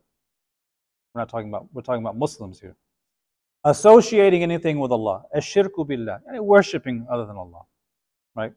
[1.13, 2.75] we're not talking about, we're talking about Muslims here.
[3.65, 7.63] Associating anything with Allah, ashirku billah, and worshipping other than Allah,
[8.35, 8.53] right?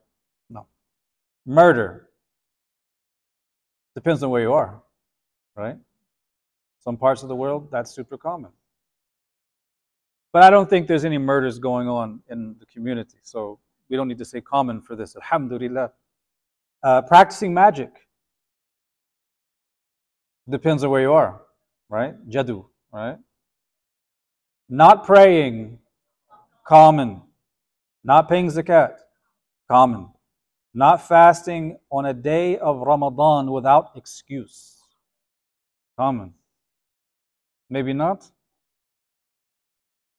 [0.49, 0.65] No.
[1.45, 2.09] Murder.
[3.93, 4.81] Depends on where you are,
[5.55, 5.77] right?
[6.79, 8.51] Some parts of the world, that's super common.
[10.35, 13.57] But I don't think there's any murders going on in the community, so
[13.89, 15.15] we don't need to say common for this.
[15.15, 15.93] Alhamdulillah.
[16.83, 17.89] Uh, practicing magic.
[20.49, 21.41] Depends on where you are,
[21.87, 22.15] right?
[22.29, 23.17] Jadu, right?
[24.67, 25.79] Not praying,
[26.67, 27.21] common.
[28.03, 28.97] Not paying zakat,
[29.71, 30.09] common.
[30.73, 34.81] Not fasting on a day of Ramadan without excuse,
[35.97, 36.33] common.
[37.69, 38.29] Maybe not.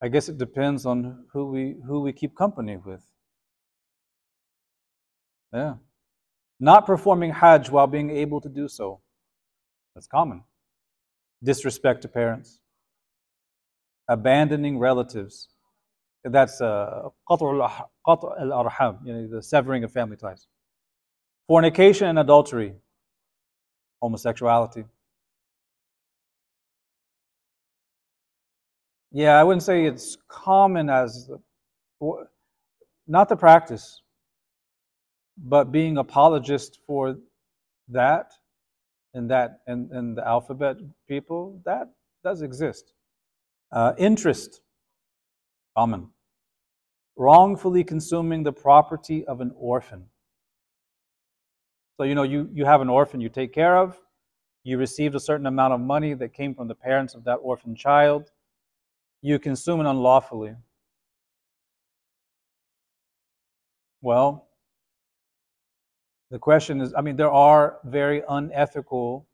[0.02, 3.02] I guess it depends on who we who we keep company with.
[5.52, 5.74] Yeah.
[6.60, 9.00] Not performing Hajj while being able to do so.
[9.94, 10.44] That's common.
[11.42, 12.60] Disrespect to parents.
[14.08, 15.48] Abandoning relatives.
[16.24, 20.46] That's uh, al-arham, you know, the severing of family ties.
[21.46, 22.74] Fornication and adultery.
[24.02, 24.84] Homosexuality.
[29.16, 32.28] Yeah, I wouldn't say it's common as the,
[33.08, 34.02] not the practice,
[35.38, 37.16] but being apologist for
[37.88, 38.32] that
[39.14, 40.76] and that and, and the alphabet
[41.08, 41.88] people, that
[42.22, 42.92] does exist.
[43.72, 44.60] Uh, interest,
[45.74, 46.10] common.
[47.16, 50.04] Wrongfully consuming the property of an orphan.
[51.96, 53.98] So, you know, you, you have an orphan you take care of,
[54.62, 57.74] you received a certain amount of money that came from the parents of that orphan
[57.74, 58.30] child,
[59.26, 60.54] you consume it unlawfully.
[64.00, 64.46] Well,
[66.30, 69.26] the question is I mean, there are very unethical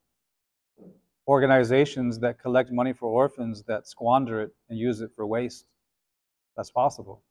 [1.28, 5.66] organizations that collect money for orphans that squander it and use it for waste.
[6.56, 7.22] That's possible.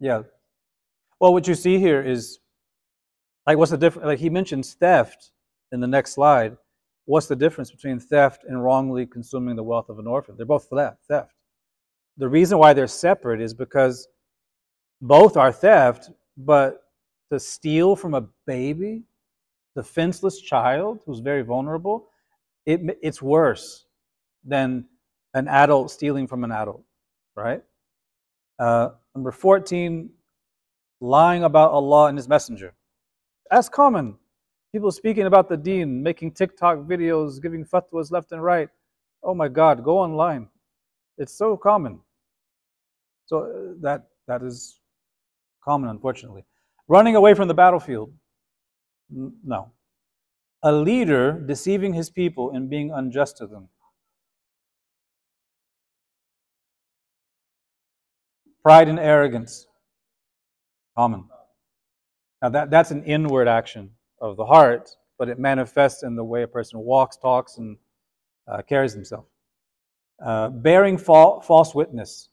[0.00, 0.22] Yeah.
[1.18, 2.40] Well, what you see here is
[3.46, 4.06] like what's the difference?
[4.06, 5.32] Like he mentions theft
[5.72, 6.58] in the next slide.
[7.06, 10.36] What's the difference between theft and wrongly consuming the wealth of an orphan?
[10.36, 11.34] They're both theft.
[12.16, 14.08] The reason why they're separate is because
[15.02, 16.84] both are theft, but
[17.30, 19.02] to steal from a baby,
[19.76, 22.08] defenseless child who's very vulnerable,
[22.64, 23.86] it, it's worse
[24.44, 24.86] than
[25.34, 26.84] an adult stealing from an adult,
[27.34, 27.62] right?
[28.58, 30.08] Uh, number 14,
[31.00, 32.72] lying about Allah and His Messenger.
[33.50, 34.16] That's common.
[34.74, 38.68] People speaking about the deen, making TikTok videos, giving fatwas left and right.
[39.22, 40.48] Oh my God, go online.
[41.16, 42.00] It's so common.
[43.26, 44.80] So uh, that that is
[45.62, 46.44] common, unfortunately.
[46.88, 48.12] Running away from the battlefield.
[49.08, 49.70] No.
[50.64, 53.68] A leader deceiving his people and being unjust to them.
[58.64, 59.68] Pride and arrogance.
[60.96, 61.28] Common.
[62.42, 63.90] Now that, that's an inward action
[64.30, 67.76] of the heart, but it manifests in the way a person walks, talks, and
[68.48, 69.26] uh, carries himself.
[70.24, 72.28] Uh, bearing fa- false witness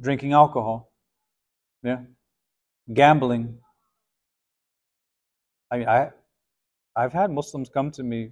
[0.00, 0.92] drinking alcohol,
[1.82, 1.98] yeah,
[2.94, 3.58] gambling.
[5.70, 6.10] I mean, I,
[6.96, 8.30] I've had Muslims come to me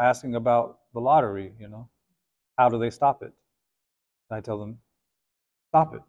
[0.00, 1.52] asking about the lottery.
[1.60, 1.88] You know,
[2.58, 3.32] how do they stop it?
[4.30, 4.78] And I tell them,
[5.70, 6.02] stop it.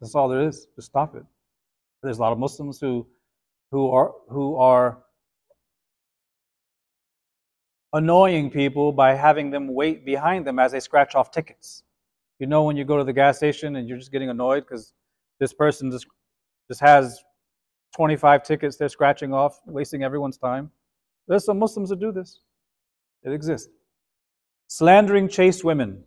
[0.00, 0.66] That's all there is.
[0.76, 1.24] Just stop it.
[2.02, 3.06] There's a lot of Muslims who,
[3.70, 4.98] who are who are
[7.92, 11.82] annoying people by having them wait behind them as they scratch off tickets.
[12.38, 14.92] You know when you go to the gas station and you're just getting annoyed because
[15.40, 16.06] this person just
[16.68, 17.22] just has
[17.96, 20.70] 25 tickets they're scratching off, wasting everyone's time.
[21.26, 22.40] There's some Muslims that do this.
[23.22, 23.68] It exists.
[24.68, 26.04] Slandering chaste women.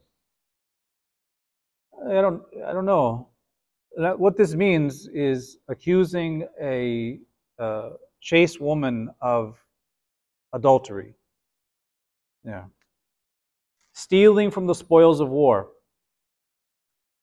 [2.07, 3.30] I don't I don't know.
[3.95, 7.19] What this means is accusing a
[7.59, 7.89] uh,
[8.21, 9.57] chaste woman of
[10.53, 11.13] adultery.
[12.45, 12.65] Yeah.
[13.93, 15.69] Stealing from the spoils of war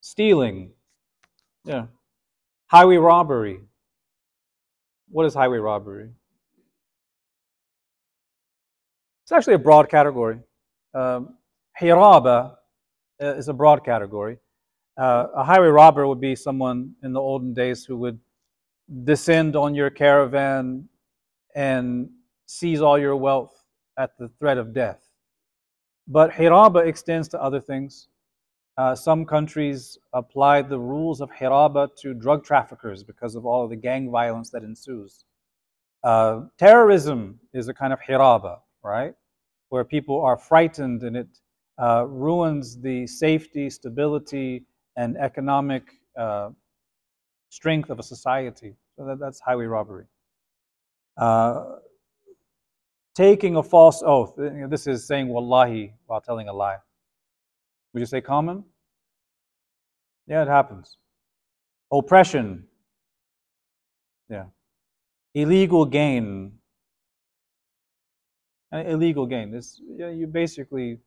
[0.01, 0.71] stealing,
[1.65, 1.85] yeah,
[2.67, 3.59] highway robbery.
[5.09, 6.09] What is highway robbery?
[9.23, 10.39] It's actually a broad category.
[10.93, 11.35] Um,
[11.79, 12.55] hiraba
[13.21, 14.37] uh, is a broad category.
[14.99, 18.19] Uh, a highway robber would be someone in the olden days who would
[19.05, 20.89] descend on your caravan
[21.55, 22.09] and
[22.47, 23.63] seize all your wealth
[23.97, 25.07] at the threat of death.
[26.05, 28.09] But hiraba extends to other things.
[28.77, 33.69] Uh, some countries applied the rules of hiraba to drug traffickers because of all of
[33.69, 35.23] the gang violence that ensues.
[36.03, 39.13] Uh, terrorism is a kind of hiraba, right?
[39.69, 41.27] Where people are frightened and it
[41.81, 44.65] uh, ruins the safety, stability,
[44.99, 45.83] and economic
[46.17, 46.49] uh,
[47.47, 48.75] strength of a society.
[48.97, 50.05] So that, that's highway robbery.
[51.15, 51.77] Uh,
[53.15, 54.33] taking a false oath.
[54.37, 56.79] This is saying wallahi while telling a lie.
[57.93, 58.65] Would you say common?
[60.27, 60.97] Yeah, it happens.
[61.91, 62.65] Oppression.
[64.29, 64.47] Yeah.
[65.33, 66.51] Illegal gain.
[68.73, 69.49] Uh, illegal gain.
[69.49, 70.99] This yeah, you basically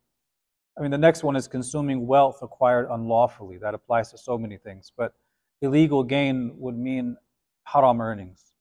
[0.79, 3.59] I mean the next one is consuming wealth acquired unlawfully.
[3.59, 4.91] That applies to so many things.
[4.97, 5.13] But
[5.61, 7.17] illegal gain would mean
[7.65, 8.53] haram earnings,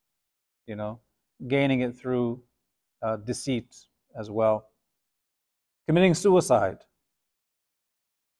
[0.68, 0.99] you know,
[1.47, 2.41] gaining it through
[3.01, 3.76] uh, deceit
[4.18, 4.68] as well.
[5.88, 6.80] Committing suicide.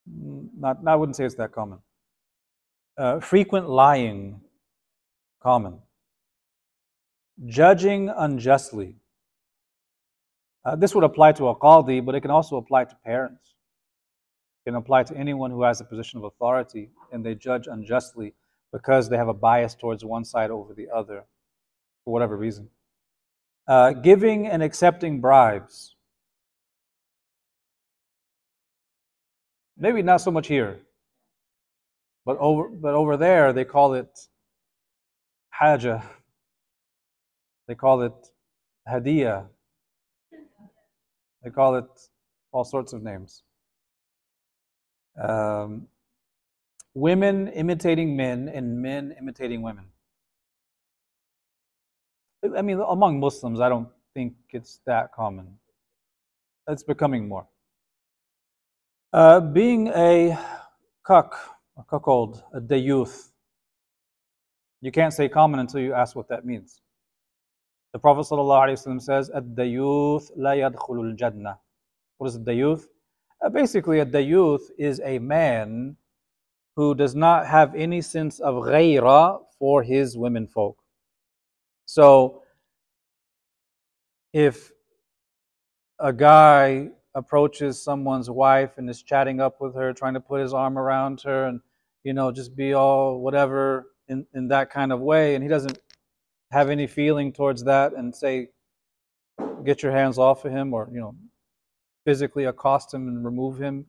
[0.10, 1.80] Mm, not, I wouldn't say it's that common.
[2.98, 4.42] Uh, frequent lying,
[5.42, 5.80] common.
[7.46, 8.96] Judging unjustly.
[10.64, 13.56] Uh, this would apply to a qadi, but it can also apply to parents.
[14.66, 18.34] Can apply to anyone who has a position of authority and they judge unjustly
[18.72, 21.26] because they have a bias towards one side over the other
[22.06, 22.70] for whatever reason.
[23.68, 25.96] Uh, giving and accepting bribes.
[29.78, 30.80] Maybe not so much here,
[32.26, 34.28] but over, but over there they call it
[35.50, 36.02] haja.
[37.68, 38.14] They call it
[38.88, 39.48] hadiya.
[41.44, 41.90] They call it
[42.52, 43.44] all sorts of names.
[45.20, 45.88] Um,
[46.94, 49.86] women imitating men and men imitating women.
[52.58, 55.58] I mean, among Muslims, I don't think it's that common.
[56.68, 57.48] It's becoming more.
[59.14, 60.38] Uh, being a
[61.04, 61.38] cuck,
[61.78, 63.32] a cuckold, a dayuth,
[64.82, 66.82] you can't say common until you ask what that means.
[67.94, 71.60] The Prophet ﷺ says, Ad-dayuth la yadkhulul jannah.
[72.18, 72.88] What is a dayuth?
[73.44, 75.98] Uh, basically, a dayuth is a man
[76.76, 80.78] who does not have any sense of ghaira for his women folk.
[81.86, 82.44] So,
[84.34, 84.72] if
[86.00, 90.54] a guy approaches someone's wife and is chatting up with her, trying to put his
[90.54, 91.60] arm around her and,
[92.04, 95.78] you know, just be all whatever in, in that kind of way, and he doesn't
[96.52, 98.50] have any feeling towards that and say,
[99.66, 101.16] get your hands off of him or, you know,
[102.06, 103.86] physically accost him and remove him,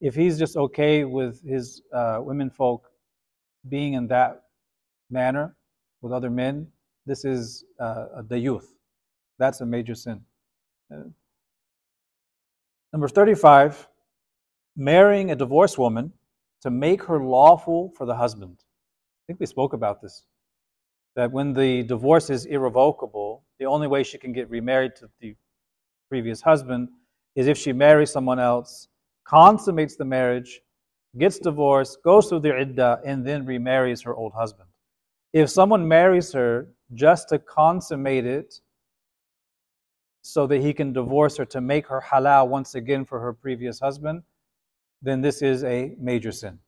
[0.00, 2.90] if he's just okay with his uh, women folk
[3.68, 4.42] being in that
[5.10, 5.54] manner
[6.00, 6.66] with other men,
[7.06, 8.66] this is uh, dayuth.
[9.38, 10.20] That's a major sin.
[10.92, 11.04] Uh,
[12.92, 13.88] number 35,
[14.76, 16.12] marrying a divorced woman
[16.62, 18.56] to make her lawful for the husband.
[18.60, 20.24] I think we spoke about this.
[21.14, 25.36] That when the divorce is irrevocable, the only way she can get remarried to the
[26.08, 26.88] previous husband
[27.34, 28.88] is if she marries someone else,
[29.24, 30.60] consummates the marriage,
[31.18, 34.68] gets divorced, goes through the iddah, and then remarries her old husband.
[35.32, 38.60] If someone marries her just to consummate it
[40.22, 43.80] so that he can divorce her to make her halal once again for her previous
[43.80, 44.22] husband,
[45.00, 46.58] then this is a major sin.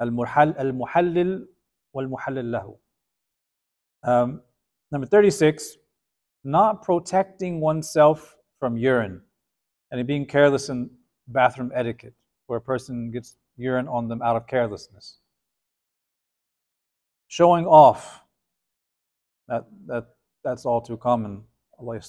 [0.00, 1.44] Al-muhallil
[1.92, 2.76] wal-muhallil lahu.
[4.04, 4.42] Um,
[4.92, 5.78] number 36,
[6.44, 9.20] not protecting oneself from urine
[9.90, 10.90] and being careless in
[11.28, 12.14] bathroom etiquette,
[12.46, 15.18] where a person gets urine on them out of carelessness.
[17.28, 18.22] Showing off,
[19.48, 20.06] that, that,
[20.44, 21.42] that's all too common.
[21.78, 22.00] Allah.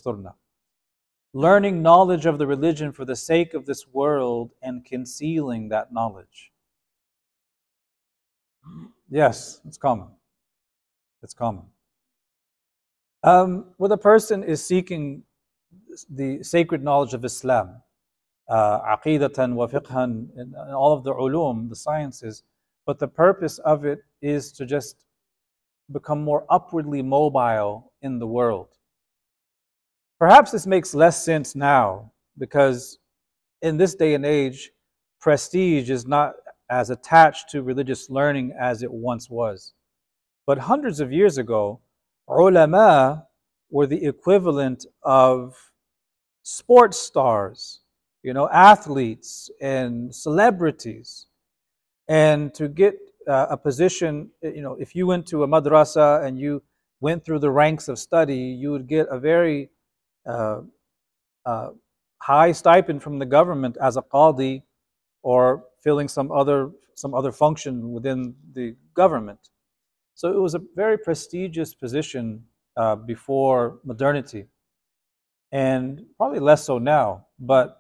[1.33, 6.51] Learning knowledge of the religion for the sake of this world and concealing that knowledge.
[9.09, 10.07] Yes, it's common.
[11.23, 11.65] It's common.
[13.23, 15.23] Um, where the person is seeking
[16.09, 17.81] the sacred knowledge of Islam,
[18.49, 22.43] uh, aqidatan wa fiqhan, and all of the ulum, the sciences,
[22.85, 25.05] but the purpose of it is to just
[25.91, 28.67] become more upwardly mobile in the world.
[30.19, 32.99] Perhaps this makes less sense now because
[33.61, 34.71] in this day and age,
[35.19, 36.33] prestige is not
[36.69, 39.73] as attached to religious learning as it once was.
[40.45, 41.81] But hundreds of years ago,
[42.27, 43.27] ulama
[43.69, 45.55] were the equivalent of
[46.47, 47.81] sports stars,
[48.23, 51.27] you know, athletes and celebrities.
[52.07, 52.95] And to get
[53.27, 56.63] uh, a position, you know, if you went to a madrasa and you
[57.01, 59.69] went through the ranks of study, you would get a very
[60.25, 60.61] uh,
[61.45, 61.71] uh,
[62.19, 64.63] high stipend from the government as a qadi
[65.23, 69.49] or filling some other some other function within the government.
[70.15, 72.45] So it was a very prestigious position
[72.77, 74.47] uh, before modernity,
[75.51, 77.25] and probably less so now.
[77.39, 77.77] But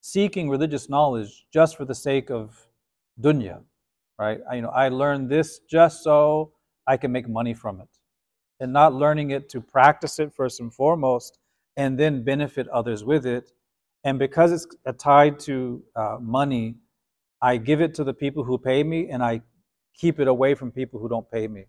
[0.00, 2.68] seeking religious knowledge just for the sake of
[3.20, 3.62] dunya,
[4.18, 4.40] right?
[4.50, 6.52] I, you know, I learned this just so
[6.86, 7.88] I can make money from it,
[8.60, 11.38] and not learning it to practice it first and foremost,
[11.76, 13.52] and then benefit others with it.
[14.04, 14.66] And because it's
[14.98, 16.76] tied to uh, money,
[17.42, 19.42] I give it to the people who pay me, and I
[19.94, 21.64] keep it away from people who don't pay me.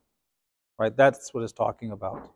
[0.77, 0.95] Right?
[0.95, 2.31] That's what it's talking about.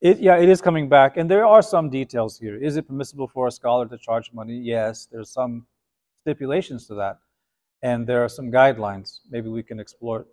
[0.00, 2.56] It, yeah, it is coming back, and there are some details here.
[2.56, 4.56] Is it permissible for a scholar to charge money?
[4.56, 5.66] Yes, there's some
[6.22, 7.18] stipulations to that,
[7.82, 9.20] and there are some guidelines.
[9.30, 10.26] Maybe we can explore.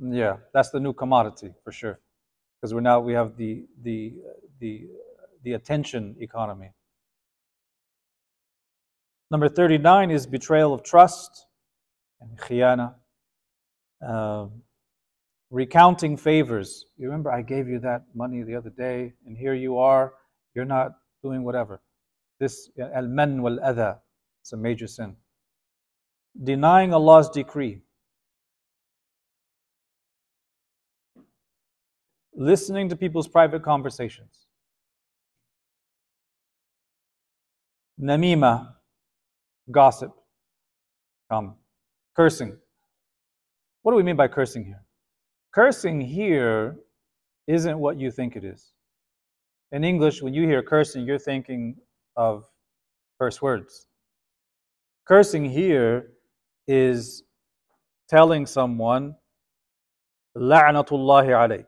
[0.00, 2.00] Yeah, that's the new commodity for sure,
[2.60, 4.14] because we're now we have the the
[4.58, 4.88] the
[5.44, 6.72] the attention economy.
[9.30, 11.46] Number 39 is betrayal of trust
[12.20, 12.94] and khiyana.
[14.04, 14.46] Uh,
[15.54, 16.86] recounting favors.
[16.98, 20.14] You remember I gave you that money the other day, and here you are,
[20.54, 21.80] you're not doing whatever.
[22.40, 23.98] This al man wal adha,
[24.42, 25.14] it's a major sin.
[26.42, 27.82] Denying Allah's decree.
[32.34, 34.46] Listening to people's private conversations.
[38.02, 38.74] Namima,
[39.70, 40.10] gossip,
[41.30, 41.54] um,
[42.16, 42.56] cursing.
[43.82, 44.83] What do we mean by cursing here?
[45.54, 46.76] Cursing here
[47.46, 48.72] isn't what you think it is.
[49.70, 51.76] In English, when you hear cursing, you're thinking
[52.16, 52.44] of
[53.20, 53.86] curse words.
[55.06, 56.10] Cursing here
[56.66, 57.22] is
[58.08, 59.14] telling someone,
[60.36, 61.66] La'natullahi alayk.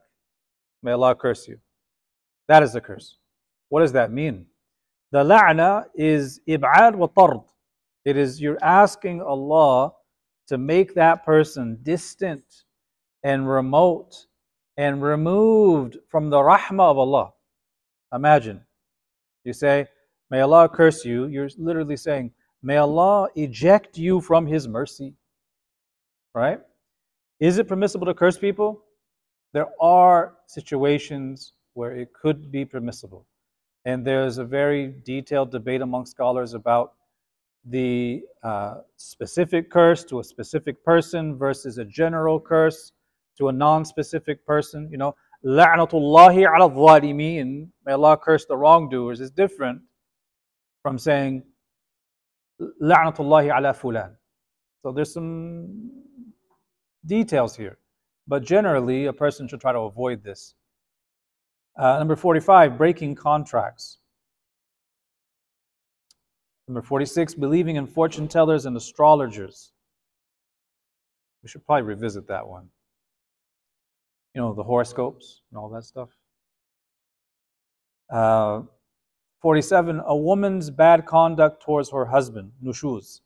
[0.83, 1.59] May Allah curse you.
[2.49, 3.19] That is a curse.
[3.69, 4.47] What does that mean?
[5.13, 7.41] The la'na is ib'ad wa tard.
[8.05, 9.93] It is you're asking Allah
[10.49, 12.43] to make that person distant
[13.27, 14.27] and remote
[14.77, 17.33] and removed from the rahmah of Allah.
[18.15, 18.61] Imagine.
[19.43, 19.89] You say,
[20.31, 21.27] May Allah curse you.
[21.27, 22.31] You're literally saying,
[22.63, 25.15] May Allah eject you from His mercy.
[26.35, 26.61] Right?
[27.41, 28.85] Is it permissible to curse people?
[29.53, 33.27] There are situations where it could be permissible.
[33.85, 36.93] And there's a very detailed debate among scholars about
[37.65, 42.93] the uh, specific curse to a specific person versus a general curse
[43.39, 44.89] to a non-specific person.
[44.91, 45.15] You know,
[45.45, 49.81] la'natullahi ala dhalimin, may Allah curse the wrongdoers, is different
[50.83, 51.43] from saying
[52.83, 54.15] la'natullahi ala fulan.
[54.83, 55.91] So there's some
[57.05, 57.79] details here.
[58.29, 60.55] But generally, a person should try to avoid this.
[61.79, 63.99] Uh, number 45, breaking contracts.
[66.67, 69.73] Number 46, believing in fortune tellers and astrologers.
[71.43, 72.71] We should probably revisit that one.
[74.37, 76.11] You know, the horoscopes and all that stuff.
[78.13, 78.65] Uh,
[79.41, 83.23] 47, a woman's bad conduct towards her husband, nushuz.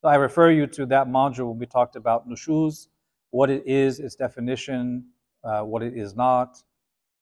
[0.00, 2.88] So I refer you to that module when we talked about nushuz,
[3.30, 5.04] what it is, its definition,
[5.44, 6.60] uh, what it is not.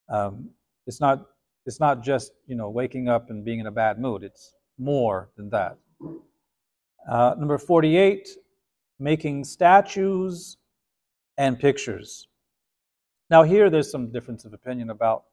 [0.09, 0.49] Um,
[0.87, 1.27] it's not
[1.67, 4.23] it's not just you know waking up and being in a bad mood.
[4.23, 5.77] It's more than that.
[7.07, 8.31] Uh, number 48,
[8.99, 10.57] making statues
[11.37, 12.29] and pictures.
[13.31, 15.25] Now here there's some difference of opinion about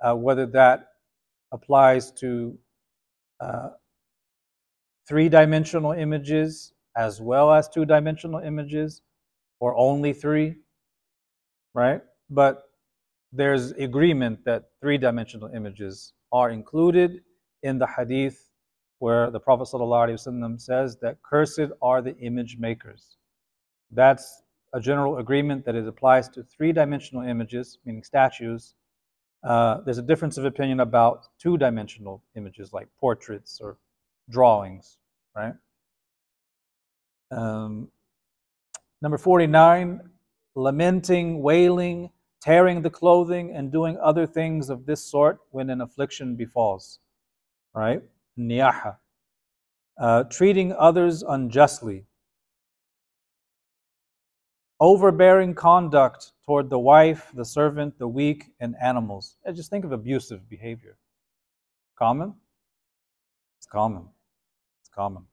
[0.00, 0.88] uh, whether that
[1.52, 2.58] applies to
[3.40, 3.70] uh,
[5.08, 9.02] three-dimensional images as well as two-dimensional images,
[9.60, 10.56] or only three,
[11.72, 12.02] right?
[12.28, 12.64] But
[13.32, 17.22] there's agreement that three dimensional images are included
[17.62, 18.50] in the hadith
[18.98, 23.16] where the Prophet says that cursed are the image makers.
[23.92, 24.42] That's
[24.72, 28.74] a general agreement that it applies to three dimensional images, meaning statues.
[29.42, 33.78] Uh, there's a difference of opinion about two dimensional images like portraits or
[34.30, 34.98] drawings,
[35.34, 35.54] right?
[37.30, 37.88] Um,
[39.00, 40.00] number 49,
[40.54, 42.10] lamenting, wailing,
[42.40, 46.98] tearing the clothing, and doing other things of this sort when an affliction befalls.
[47.74, 48.02] Right?
[48.38, 48.96] Niyaha.
[49.98, 52.04] Uh, treating others unjustly.
[54.80, 59.36] Overbearing conduct toward the wife, the servant, the weak, and animals.
[59.44, 60.96] And just think of abusive behavior.
[61.98, 62.34] Common?
[63.58, 64.08] It's common.
[64.80, 65.24] It's common.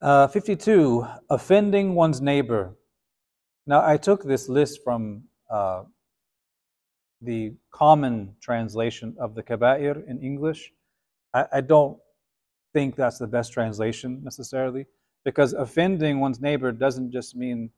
[0.00, 1.06] Uh, 52.
[1.30, 2.76] Offending one's neighbor
[3.66, 5.84] now, I took this list from uh,
[7.20, 10.72] the common translation of the kaba'ir in English.
[11.32, 11.98] I, I don't
[12.72, 14.86] think that's the best translation necessarily,
[15.24, 17.70] because offending one's neighbor doesn't just mean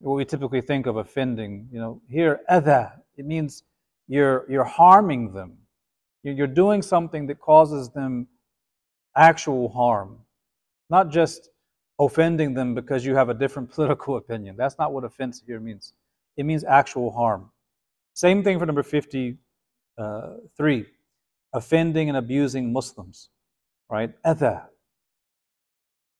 [0.00, 1.68] what we typically think of offending.
[1.72, 3.64] You know, here, adha, it means
[4.06, 5.58] you're, you're harming them.
[6.22, 8.26] You're doing something that causes them
[9.16, 10.18] actual harm,
[10.90, 11.50] not just
[11.98, 14.56] offending them because you have a different political opinion.
[14.56, 15.92] That's not what offense here means.
[16.36, 17.50] It means actual harm.
[18.14, 19.36] Same thing for number 53
[19.98, 20.82] uh,
[21.52, 23.30] offending and abusing Muslims,
[23.90, 24.10] right?
[24.24, 24.64] Adha.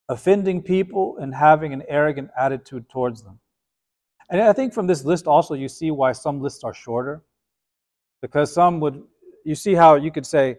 [0.08, 3.38] Offending people and having an arrogant attitude towards them.
[4.30, 7.22] And I think from this list also you see why some lists are shorter.
[8.20, 9.02] Because some would,
[9.44, 10.58] you see how you could say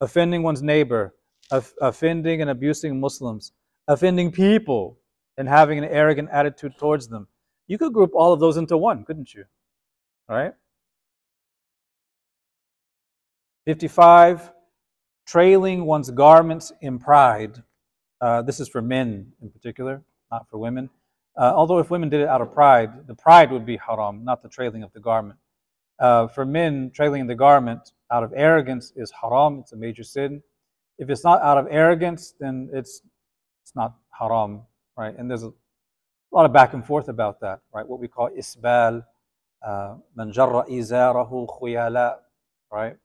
[0.00, 1.14] offending one's neighbor,
[1.80, 3.52] offending and abusing Muslims,
[3.86, 4.98] offending people,
[5.36, 7.26] and having an arrogant attitude towards them.
[7.68, 9.44] You could group all of those into one, couldn't you?
[10.28, 10.52] All right?
[13.66, 14.50] 55,
[15.26, 17.62] trailing one's garments in pride.
[18.20, 20.90] Uh, this is for men in particular, not for women.
[21.36, 24.42] Uh, although if women did it out of pride, the pride would be haram, not
[24.42, 25.38] the trailing of the garment.
[26.00, 30.42] Uh, for men, trailing the garment out of arrogance is haram, it's a major sin.
[30.98, 33.02] If it's not out of arrogance, then it's
[33.62, 34.62] it's not haram,
[34.96, 35.16] right?
[35.16, 35.52] And there's a,
[36.32, 37.86] lot of back and forth about that, right?
[37.86, 39.04] What we call isbal,
[39.66, 42.16] uh, man izarahu khuyala,
[42.72, 42.96] right?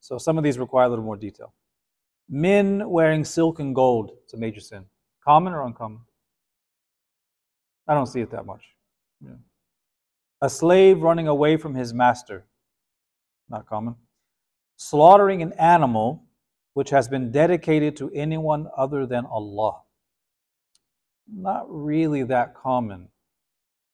[0.00, 1.52] So some of these require a little more detail.
[2.28, 4.84] Men wearing silk and gold, it's a major sin.
[5.24, 6.00] Common or uncommon?
[7.86, 8.62] I don't see it that much.
[9.20, 9.36] Yeah.
[10.42, 12.46] A slave running away from his master,
[13.48, 13.96] not common.
[14.76, 16.24] Slaughtering an animal
[16.74, 19.80] which has been dedicated to anyone other than Allah.
[21.26, 23.08] Not really that common.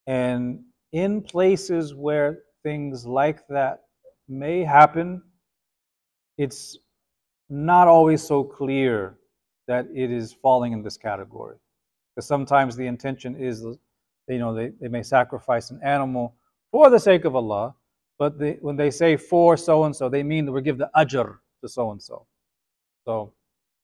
[0.05, 0.59] And
[0.91, 3.85] in places where things like that
[4.27, 5.23] may happen,
[6.37, 6.77] it's
[7.49, 9.17] not always so clear
[9.67, 11.57] that it is falling in this category.
[12.15, 13.63] Because sometimes the intention is,
[14.27, 16.35] you know, they, they may sacrifice an animal
[16.71, 17.75] for the sake of Allah,
[18.17, 20.89] but they, when they say for so and so, they mean that we give the
[20.95, 22.25] ajr to so and so.
[23.05, 23.33] So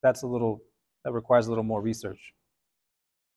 [0.02, 0.62] that's a little,
[1.04, 2.34] that requires a little more research.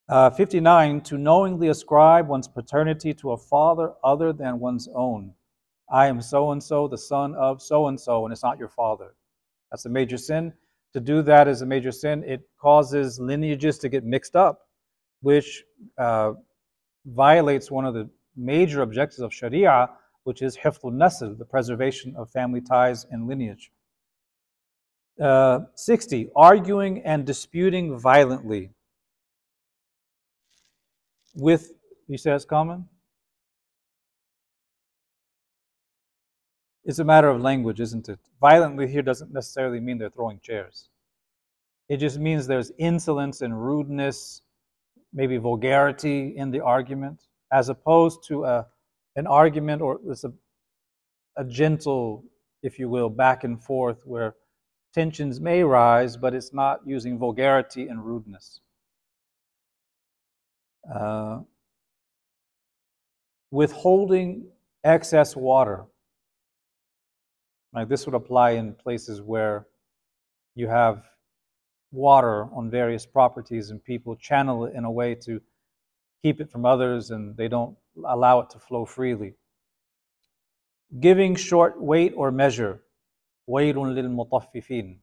[0.08, 5.32] Uh, 59, to knowingly ascribe one's paternity to a father other than one's own.
[5.90, 8.68] I am so and so, the son of so and so, and it's not your
[8.68, 9.14] father.
[9.74, 10.52] That's a major sin.
[10.92, 12.22] To do that is a major sin.
[12.22, 14.68] It causes lineages to get mixed up,
[15.20, 15.64] which
[15.98, 16.34] uh,
[17.06, 19.90] violates one of the major objectives of Sharia,
[20.22, 23.72] which is hifdul nasl, the preservation of family ties and lineage.
[25.20, 28.70] Uh, 60, arguing and disputing violently.
[31.34, 31.72] With,
[32.06, 32.88] you say it's common?
[36.84, 38.18] It's a matter of language, isn't it?
[38.40, 40.88] Violently here doesn't necessarily mean they're throwing chairs.
[41.88, 44.42] It just means there's insolence and rudeness,
[45.12, 47.22] maybe vulgarity in the argument,
[47.52, 48.66] as opposed to a,
[49.16, 50.28] an argument or a,
[51.36, 52.24] a gentle,
[52.62, 54.34] if you will, back and forth where
[54.92, 58.60] tensions may rise, but it's not using vulgarity and rudeness.
[60.94, 61.40] Uh,
[63.50, 64.46] withholding
[64.84, 65.84] excess water.
[67.73, 69.67] Like this would apply in places where
[70.55, 71.03] you have
[71.91, 75.41] water on various properties and people channel it in a way to
[76.21, 77.75] keep it from others and they don't
[78.05, 79.33] allow it to flow freely.
[80.99, 82.81] Giving short weight or measure.
[83.49, 84.97] وَيْلٌ لِلْمُطَفِّفِينَ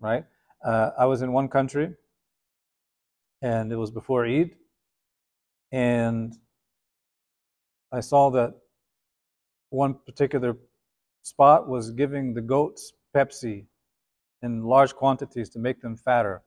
[0.00, 0.24] Right?
[0.64, 1.94] Uh, I was in one country,
[3.40, 4.50] and it was before Eid,
[5.72, 6.34] and
[7.92, 8.54] I saw that
[9.70, 10.56] one particular
[11.23, 13.65] spot was giving the goats Pepsi
[14.41, 16.41] in large quantities to make them fatter.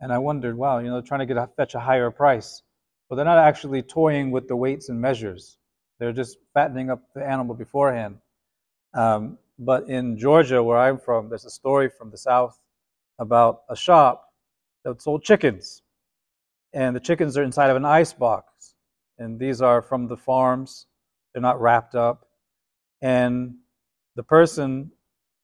[0.00, 2.62] And I wondered, wow, you know, trying to get a, fetch a higher price.
[3.08, 5.58] But they're not actually toying with the weights and measures.
[5.98, 8.16] They're just fattening up the animal beforehand.
[8.94, 12.58] Um, but in Georgia, where I'm from, there's a story from the South
[13.18, 14.32] about a shop
[14.84, 15.82] that sold chickens.
[16.72, 18.74] And the chickens are inside of an ice box.
[19.18, 20.86] And these are from the farms,
[21.32, 22.26] they're not wrapped up.
[23.02, 23.56] And
[24.16, 24.90] the person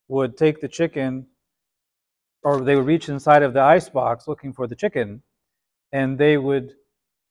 [0.09, 1.27] would take the chicken,
[2.43, 5.23] or they would reach inside of the ice box looking for the chicken,
[5.93, 6.73] and they would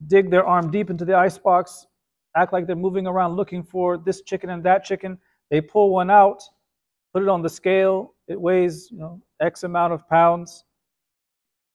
[0.07, 1.87] dig their arm deep into the ice box,
[2.35, 5.17] act like they're moving around looking for this chicken and that chicken.
[5.49, 6.43] They pull one out,
[7.13, 8.13] put it on the scale.
[8.27, 10.65] It weighs, you know, X amount of pounds.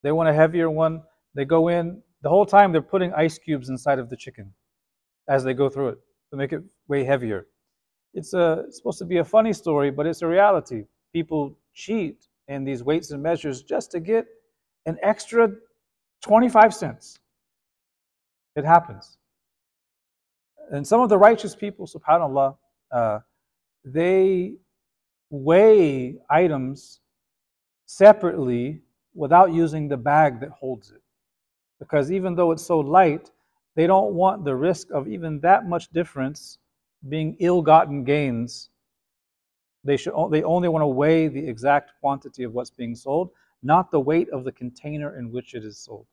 [0.02, 1.02] They want a heavier one.
[1.34, 2.02] They go in.
[2.22, 4.52] The whole time they're putting ice cubes inside of the chicken
[5.28, 5.98] as they go through it
[6.30, 7.46] to make it way heavier.
[8.14, 10.84] It's a it's supposed to be a funny story, but it's a reality.
[11.12, 14.26] People cheat in these weights and measures just to get
[14.86, 15.50] an extra
[16.22, 17.18] 25 cents.
[18.56, 19.16] It happens.
[20.70, 22.56] And some of the righteous people, subhanAllah,
[22.90, 23.18] uh,
[23.84, 24.54] they
[25.30, 27.00] weigh items
[27.86, 28.80] separately
[29.14, 31.02] without using the bag that holds it.
[31.78, 33.30] Because even though it's so light,
[33.74, 36.58] they don't want the risk of even that much difference
[37.08, 38.70] being ill-gotten gains.
[39.84, 43.30] They should they only want to weigh the exact quantity of what's being sold,
[43.62, 46.06] not the weight of the container in which it is sold.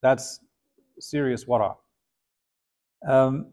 [0.00, 0.40] That's
[0.98, 1.76] serious wara.
[3.06, 3.52] Um,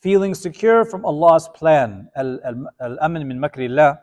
[0.00, 3.98] feeling secure from Allah's plan, al-amin min makrillah,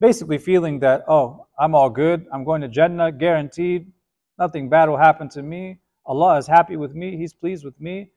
[0.00, 3.90] basically feeling that, oh, I'm all good, I'm going to Jannah, guaranteed,
[4.38, 8.10] nothing bad will happen to me, Allah is happy with me, He's pleased with me,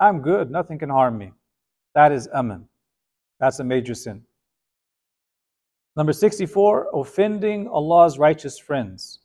[0.00, 1.32] I'm good, nothing can harm me.
[1.94, 2.68] That is aman.
[3.40, 4.22] That's a major sin.
[5.96, 9.20] Number 64, offending Allah's righteous friends.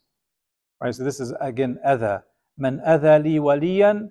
[0.82, 2.24] Right, so this is again adha.
[2.58, 4.10] Man adha li waliyan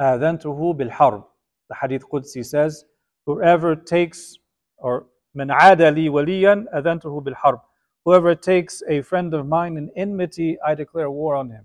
[0.00, 1.24] adhantuhu bil harb.
[1.68, 2.84] The Hadith Qudsi says,
[3.26, 4.38] whoever takes,
[4.76, 7.60] or man ada li waliyan adhantuhu bil harb.
[8.04, 11.64] Whoever takes a friend of mine in enmity, I declare war on him.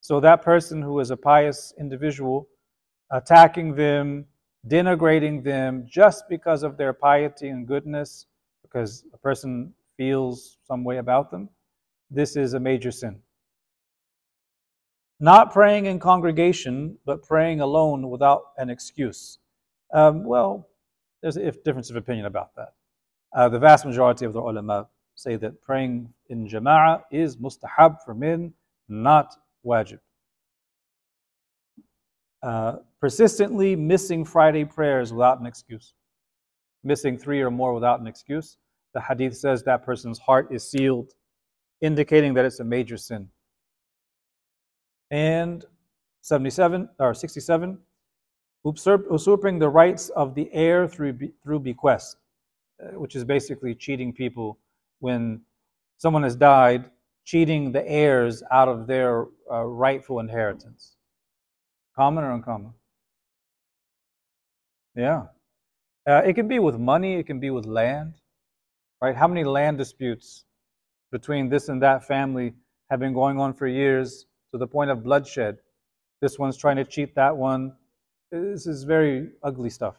[0.00, 2.48] So that person who is a pious individual,
[3.10, 4.26] attacking them,
[4.68, 8.26] denigrating them just because of their piety and goodness,
[8.62, 11.48] because a person feels some way about them,
[12.10, 13.20] this is a major sin.
[15.20, 19.38] Not praying in congregation, but praying alone without an excuse.
[19.92, 20.68] Um, well,
[21.20, 22.74] there's a difference of opinion about that.
[23.32, 28.14] Uh, the vast majority of the ulama say that praying in jama'ah is mustahab for
[28.14, 28.52] men,
[28.88, 30.00] not wajib.
[32.42, 35.94] Uh, persistently missing Friday prayers without an excuse,
[36.82, 38.58] missing three or more without an excuse.
[38.94, 41.12] The hadith says that person's heart is sealed,
[41.80, 43.28] indicating that it's a major sin.
[45.10, 45.64] And
[46.22, 47.78] 77 or 67,
[48.64, 52.16] usurping the rights of the heir through, through bequest,
[52.82, 54.58] uh, which is basically cheating people
[55.00, 55.40] when
[55.98, 56.90] someone has died,
[57.24, 60.96] cheating the heirs out of their uh, rightful inheritance.
[61.94, 62.72] Common or uncommon?
[64.96, 65.24] Yeah.
[66.08, 68.14] Uh, it can be with money, it can be with land,
[69.00, 69.14] right?
[69.14, 70.44] How many land disputes
[71.10, 72.54] between this and that family
[72.90, 75.58] have been going on for years to the point of bloodshed?
[76.20, 77.74] This one's trying to cheat that one.
[78.30, 79.96] This is very ugly stuff.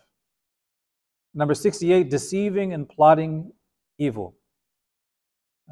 [1.33, 3.51] Number 68, deceiving and plotting
[3.97, 4.35] evil.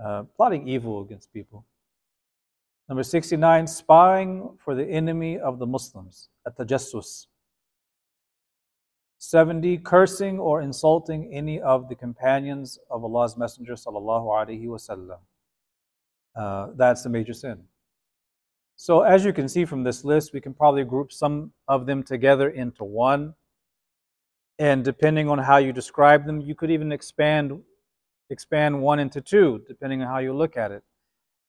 [0.01, 1.65] Uh, plotting evil against people.
[2.91, 7.27] Number 69, spying for the enemy of the Muslims, at tajassus.
[9.17, 15.19] 70, cursing or insulting any of the companions of Allah's Messenger sallallahu alaihi wasallam.
[16.35, 17.63] Uh, that's a major sin.
[18.75, 22.03] So as you can see from this list, we can probably group some of them
[22.03, 23.35] together into one.
[24.59, 27.57] And depending on how you describe them, you could even expand
[28.29, 30.83] expand one into two, depending on how you look at it.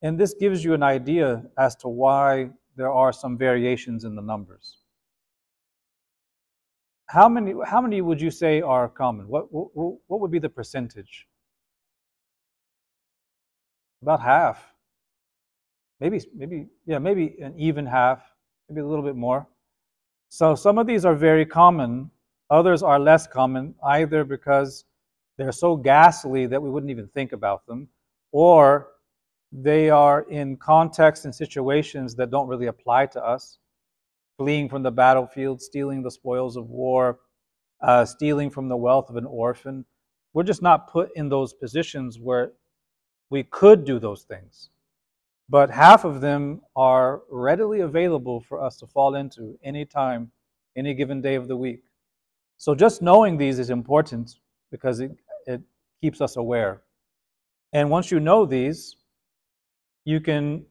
[0.03, 4.23] And this gives you an idea as to why there are some variations in the
[4.23, 4.79] numbers.
[7.07, 9.29] How many, how many would you say are common?
[9.29, 9.69] What, what,
[10.07, 11.29] what would be the percentage?
[14.01, 14.75] About half.
[16.01, 18.25] Maybe, maybe, yeah, maybe an even half,
[18.69, 19.47] maybe a little bit more.
[20.31, 22.11] So some of these are very common,
[22.51, 24.85] others are less common, either because
[25.37, 27.89] they're so ghastly that we wouldn't even think about them,
[28.33, 28.89] or
[29.53, 33.59] they are in contexts and situations that don't really apply to us.
[34.39, 37.21] Fleeing from the battlefield, stealing the spoils of war,
[37.83, 39.85] uh, stealing from the wealth of an orphan.
[40.33, 42.53] We're just not put in those positions where
[43.29, 44.71] we could do those things.
[45.51, 50.31] But half of them are readily available for us to fall into any time,
[50.77, 51.83] any given day of the week.
[52.57, 54.37] So just knowing these is important
[54.71, 55.13] because it,
[55.47, 55.61] it
[56.01, 56.81] keeps us aware.
[57.75, 58.97] And once you know these,
[60.05, 60.65] you can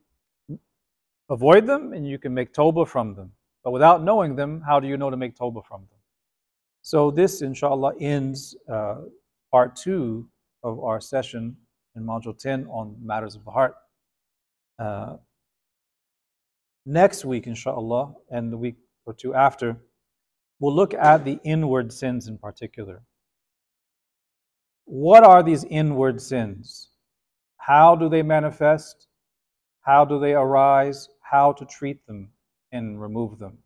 [1.30, 3.32] avoid them and you can make Toba from them.
[3.64, 6.00] But without knowing them, how do you know to make Toba from them?
[6.82, 9.02] So this, inshallah, ends uh,
[9.52, 10.28] part two
[10.64, 11.56] of our session
[11.96, 13.76] in Module 10 on matters of the heart.
[14.80, 15.18] Uh,
[16.86, 18.76] next week, inshallah, and the week
[19.06, 19.78] or two after,
[20.60, 23.04] we'll look at the inward sins in particular.
[24.86, 26.90] What are these inward sins?
[27.58, 29.08] How do they manifest?
[29.83, 31.09] How do they arise?
[31.21, 32.31] How to treat them
[32.73, 33.59] and remove them.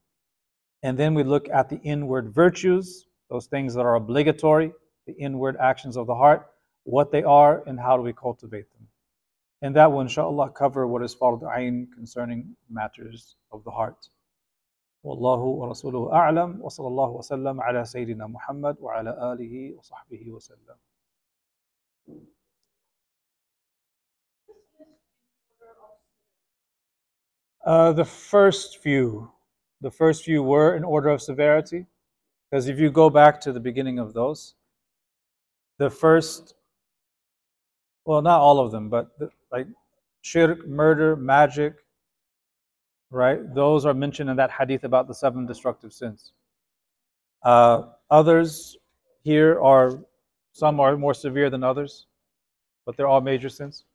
[0.82, 4.72] And then we look at the inward virtues those things that are obligatory,
[5.06, 6.50] the inward actions of the heart,
[6.82, 8.88] what they are, and how do we cultivate them.
[9.62, 14.08] And that will, inshallah, cover what is fard ayn concerning matters of the heart.
[15.04, 20.76] والله ورسوله أعلم وصلى الله وسلم على سيدنا محمد وعلى آله وصحبه وسلم
[27.65, 29.31] Uh, the first few,
[29.81, 31.87] the first few were in order of severity,
[32.49, 34.53] because if you go back to the beginning of those,
[35.79, 36.53] the first,
[38.05, 39.65] well, not all of them, but the, like
[40.21, 41.73] shirk, murder, magic,
[43.09, 43.53] right?
[43.55, 46.33] Those are mentioned in that hadith about the seven destructive sins.
[47.41, 48.77] Uh, others
[49.23, 49.99] here are,
[50.51, 52.05] some are more severe than others,
[52.85, 53.85] but they're all major sins.